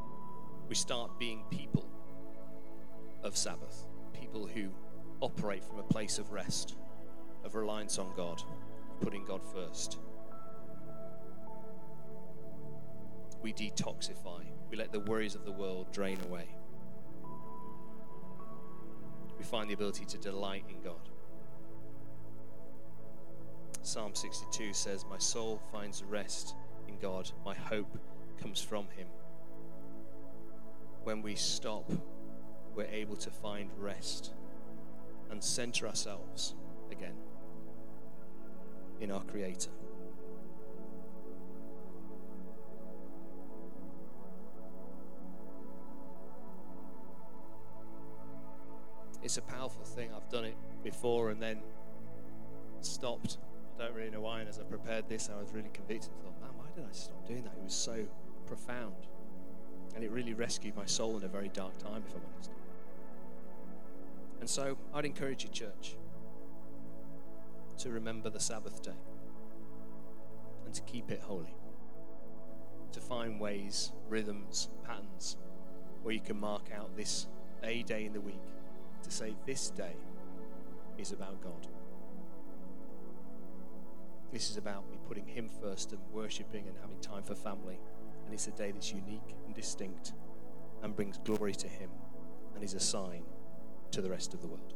We 0.68 0.74
start 0.74 1.18
being 1.18 1.44
people 1.50 1.88
of 3.22 3.36
Sabbath, 3.36 3.86
people 4.12 4.46
who 4.46 4.70
operate 5.20 5.64
from 5.64 5.78
a 5.78 5.84
place 5.84 6.18
of 6.18 6.32
rest, 6.32 6.76
of 7.44 7.54
reliance 7.54 7.98
on 7.98 8.12
God, 8.16 8.42
putting 9.00 9.24
God 9.24 9.42
first. 9.54 9.98
We 13.42 13.52
detoxify. 13.52 14.44
We 14.70 14.76
let 14.76 14.90
the 14.90 15.00
worries 15.00 15.34
of 15.34 15.44
the 15.44 15.52
world 15.52 15.92
drain 15.92 16.18
away. 16.28 16.48
We 19.38 19.44
find 19.44 19.68
the 19.68 19.74
ability 19.74 20.04
to 20.06 20.18
delight 20.18 20.64
in 20.68 20.80
God. 20.80 21.08
Psalm 23.82 24.14
62 24.14 24.72
says, 24.72 25.04
My 25.10 25.18
soul 25.18 25.60
finds 25.70 26.02
rest 26.02 26.54
in 26.88 26.98
God, 26.98 27.30
my 27.44 27.54
hope 27.54 27.98
comes 28.40 28.60
from 28.62 28.86
Him. 28.96 29.08
When 31.02 31.20
we 31.20 31.34
stop, 31.34 31.90
we're 32.74 32.86
able 32.86 33.16
to 33.16 33.30
find 33.30 33.70
rest 33.78 34.32
and 35.30 35.42
center 35.42 35.86
ourselves 35.86 36.54
again 36.90 37.16
in 39.00 39.10
our 39.10 39.22
Creator. 39.24 39.70
It's 49.24 49.38
a 49.38 49.42
powerful 49.42 49.84
thing. 49.84 50.10
I've 50.14 50.28
done 50.28 50.44
it 50.44 50.54
before 50.84 51.30
and 51.30 51.40
then 51.40 51.62
stopped. 52.82 53.38
I 53.74 53.84
don't 53.84 53.94
really 53.94 54.10
know 54.10 54.20
why. 54.20 54.40
And 54.40 54.48
as 54.50 54.58
I 54.58 54.64
prepared 54.64 55.08
this, 55.08 55.30
I 55.34 55.40
was 55.40 55.50
really 55.50 55.70
convicted. 55.72 56.10
I 56.20 56.24
thought, 56.24 56.40
man, 56.42 56.50
why 56.58 56.66
did 56.76 56.84
I 56.84 56.92
stop 56.92 57.26
doing 57.26 57.42
that? 57.44 57.54
It 57.56 57.64
was 57.64 57.74
so 57.74 58.04
profound. 58.46 59.08
And 59.94 60.04
it 60.04 60.10
really 60.10 60.34
rescued 60.34 60.76
my 60.76 60.84
soul 60.84 61.16
in 61.16 61.24
a 61.24 61.28
very 61.28 61.48
dark 61.48 61.78
time, 61.78 62.02
if 62.06 62.14
I'm 62.14 62.20
honest. 62.34 62.50
And 64.40 64.50
so 64.50 64.76
I'd 64.92 65.06
encourage 65.06 65.42
you, 65.42 65.48
church, 65.48 65.96
to 67.78 67.88
remember 67.88 68.28
the 68.28 68.40
Sabbath 68.40 68.82
day 68.82 68.92
and 70.66 70.74
to 70.74 70.82
keep 70.82 71.10
it 71.10 71.22
holy. 71.22 71.56
To 72.92 73.00
find 73.00 73.40
ways, 73.40 73.90
rhythms, 74.10 74.68
patterns 74.84 75.38
where 76.02 76.12
you 76.12 76.20
can 76.20 76.38
mark 76.38 76.68
out 76.76 76.94
this 76.94 77.26
a 77.62 77.82
day 77.84 78.04
in 78.04 78.12
the 78.12 78.20
week 78.20 78.53
to 79.04 79.10
say, 79.10 79.34
This 79.46 79.70
day 79.70 79.96
is 80.98 81.12
about 81.12 81.40
God. 81.42 81.68
This 84.32 84.50
is 84.50 84.56
about 84.56 84.90
me 84.90 84.98
putting 85.06 85.26
Him 85.26 85.48
first 85.62 85.92
and 85.92 86.00
worshiping 86.12 86.66
and 86.66 86.76
having 86.80 86.98
time 87.00 87.22
for 87.22 87.34
family. 87.34 87.78
And 88.24 88.34
it's 88.34 88.48
a 88.48 88.52
day 88.52 88.72
that's 88.72 88.90
unique 88.90 89.34
and 89.46 89.54
distinct 89.54 90.12
and 90.82 90.96
brings 90.96 91.18
glory 91.18 91.54
to 91.54 91.68
Him 91.68 91.90
and 92.54 92.64
is 92.64 92.74
a 92.74 92.80
sign 92.80 93.22
to 93.92 94.02
the 94.02 94.10
rest 94.10 94.34
of 94.34 94.40
the 94.40 94.48
world. 94.48 94.74